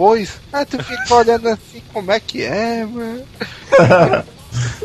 [0.51, 3.23] aí tu fica olhando assim, como é que é, mano?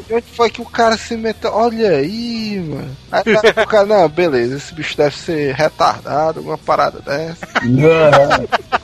[0.08, 1.52] E onde foi que o cara se meteu?
[1.52, 2.96] Olha aí, mano.
[3.10, 7.46] Aí tá, o cara, não, beleza, esse bicho deve ser retardado, alguma parada dessa.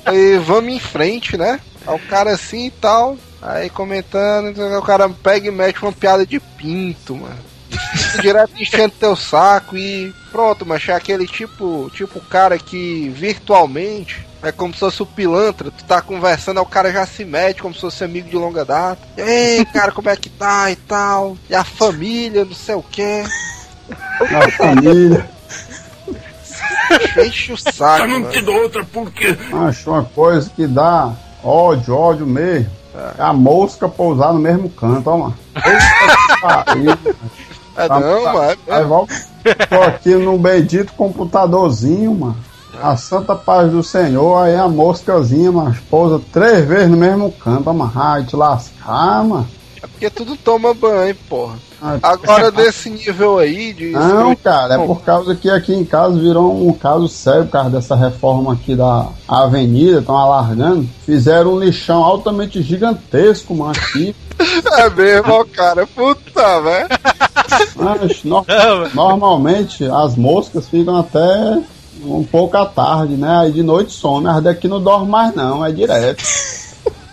[0.05, 1.61] Aí vamos em frente, né?
[1.87, 3.17] Aí o cara assim e tal.
[3.41, 7.39] Aí comentando, o cara pega e mete uma piada de pinto, mano.
[8.21, 14.51] Direto enchendo teu saco e pronto, mas é aquele tipo, tipo cara que virtualmente é
[14.53, 17.75] como se fosse o pilantra, tu tá conversando, aí o cara já se mete como
[17.75, 19.01] se fosse amigo de longa data.
[19.17, 21.37] Ei, cara, como é que tá e tal?
[21.49, 23.23] E a família, não sei o que.
[24.31, 25.31] Na família.
[27.25, 28.03] Enche o saco.
[28.05, 28.33] Eu não mano.
[28.33, 29.37] te dou outra porque.
[29.69, 31.13] Acho uma coisa que dá
[31.43, 32.71] ódio, ódio mesmo.
[33.19, 35.39] É a mosca pousar no mesmo canto, ó, mano.
[37.75, 38.59] É Tá- não, tá- mas.
[38.69, 39.15] Aí volta.
[39.69, 42.37] Tô aqui no bendito computadorzinho, mano.
[42.83, 47.71] A santa paz do Senhor, aí a moscazinha, mano, pousa três vezes no mesmo canto,
[47.71, 49.47] amarrar e te lascar, mano.
[49.83, 51.55] É porque tudo toma banho, porra.
[51.81, 53.91] Ah, Agora desse nível aí de.
[53.91, 57.71] Não, cara, é por causa que aqui em casa virou um caso sério por causa
[57.71, 60.89] dessa reforma aqui da avenida, estão alargando.
[61.05, 64.15] Fizeram um lixão altamente gigantesco, mano, aqui.
[64.79, 65.87] É mesmo, ó, cara.
[65.87, 66.89] Puta, velho.
[67.77, 68.45] Mas, no-
[68.95, 71.63] normalmente as moscas ficam até
[72.05, 73.41] um pouco à tarde, né?
[73.41, 76.23] Aí de noite some, as daqui não dorme mais não, é direto.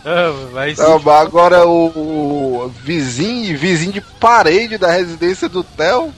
[0.04, 6.14] não, mas Não, mas agora o, o vizinho, vizinho de parede da residência do Theo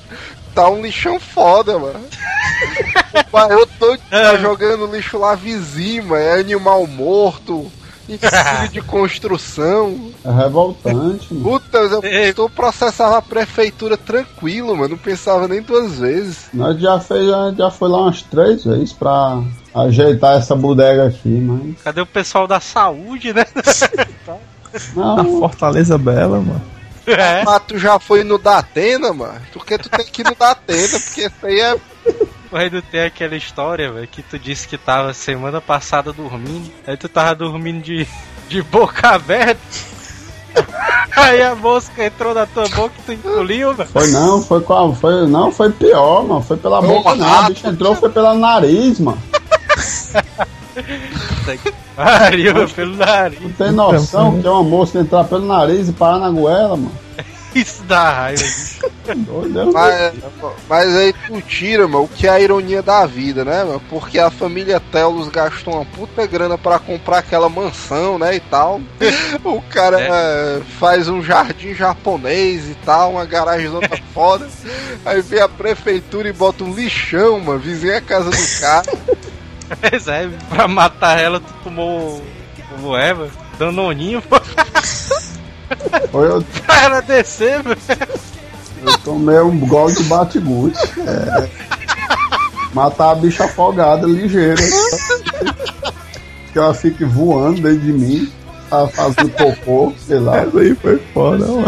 [0.53, 1.99] tá um lixão foda, mano.
[3.15, 6.22] o bairro todo tá jogando lixo lá vizinho, mano.
[6.22, 7.72] É animal morto,
[8.16, 10.12] entulho de construção.
[10.24, 11.44] É revoltante, mano.
[11.44, 12.34] Puta, eu, Ei.
[12.36, 14.90] eu processava a prefeitura tranquilo, mano.
[14.90, 16.50] Não pensava nem duas vezes.
[16.54, 19.42] Nós já, fez, já, já foi lá umas três vezes pra
[19.74, 21.82] ajeitar essa bodega aqui, mas.
[21.84, 23.46] cadê o pessoal da saúde, né?
[24.28, 24.38] A
[24.96, 26.62] Não, Fortaleza Bela, mano.
[27.06, 27.44] É.
[27.44, 29.42] Mas tu já foi no Datena, mano?
[29.52, 31.78] Porque tu tem que ir no Datena, porque isso aí é.
[32.52, 36.69] Mas não tem aquela história, velho, que tu disse que tava semana passada dormindo.
[36.86, 38.06] Aí tu tava dormindo de,
[38.49, 39.61] de boca aberta.
[41.15, 43.90] Aí a mosca entrou na tua boca e tu engoliu, velho.
[43.90, 46.41] foi não, foi com a, foi, não, foi pior, mano.
[46.41, 47.53] Foi pela boca não, a rato.
[47.53, 49.22] bicha entrou, foi pela nariz, mano.
[51.95, 53.41] Pariu, pelo nariz.
[53.41, 56.91] Não tem noção que é uma mosca entrar pelo nariz e parar na goela, mano.
[57.53, 58.44] Isso dá raiva,
[59.73, 60.14] Mas,
[60.69, 63.82] mas aí tu tira, mano, o que é a ironia da vida, né, mano?
[63.90, 68.80] Porque a família Telos gastou uma puta grana pra comprar aquela mansão, né, e tal.
[69.44, 74.48] O cara eh, faz um jardim japonês e tal, uma garagem toda foda.
[75.06, 78.91] Aí vem a prefeitura e bota um lixão, mano, vizinha a casa do cara.
[79.82, 82.23] Mas é, pra matar ela, tu tomou.
[82.69, 83.32] Como é, velho?
[83.57, 84.40] Danoninho, pô.
[86.11, 86.43] Foi eu,
[86.84, 87.77] ela descer, velho.
[88.85, 90.77] eu tomei um gol de bate-gute.
[90.99, 91.49] É.
[92.73, 94.56] Matar a bicha afogada ligeira.
[96.53, 98.31] que ela fique voando dentro de mim.
[98.69, 100.45] Tá fazendo cocô, sei lá.
[100.45, 101.64] Isso aí foi foda, mano.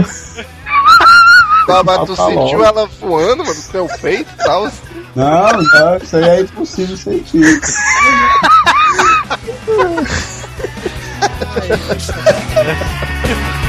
[1.67, 2.63] Mas, mas tu Tá sentiu logo.
[2.63, 4.71] ela voando, mano, no teu peito e tal.
[5.15, 7.59] Não, não, isso aí é impossível sentir.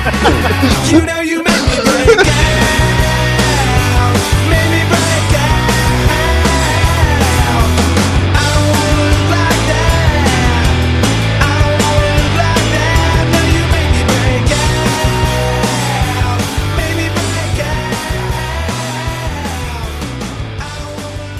[0.04, 4.12] You know you make me break out,
[4.50, 5.64] make me break out.
[8.36, 10.12] I don't wanna like that.
[11.40, 13.24] I don't wanna like that.
[13.54, 16.38] You make me break out,
[16.76, 17.88] make me break out.
[20.60, 21.38] I don't wanna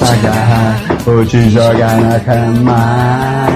[0.00, 0.89] like that.
[1.04, 3.46] Vou te jogar na cama.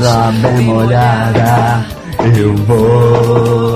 [0.00, 1.84] Já bem molhada,
[2.36, 3.66] eu vou.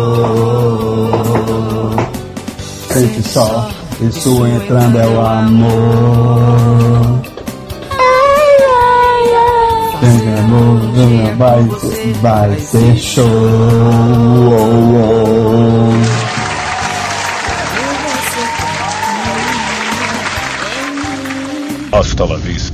[2.88, 3.68] Sente só,
[4.00, 7.20] isso entrando é o amor.
[10.00, 10.80] Tem amor,
[11.36, 11.62] vai,
[12.22, 13.26] vai ser show.
[21.92, 22.69] Hasta la vista.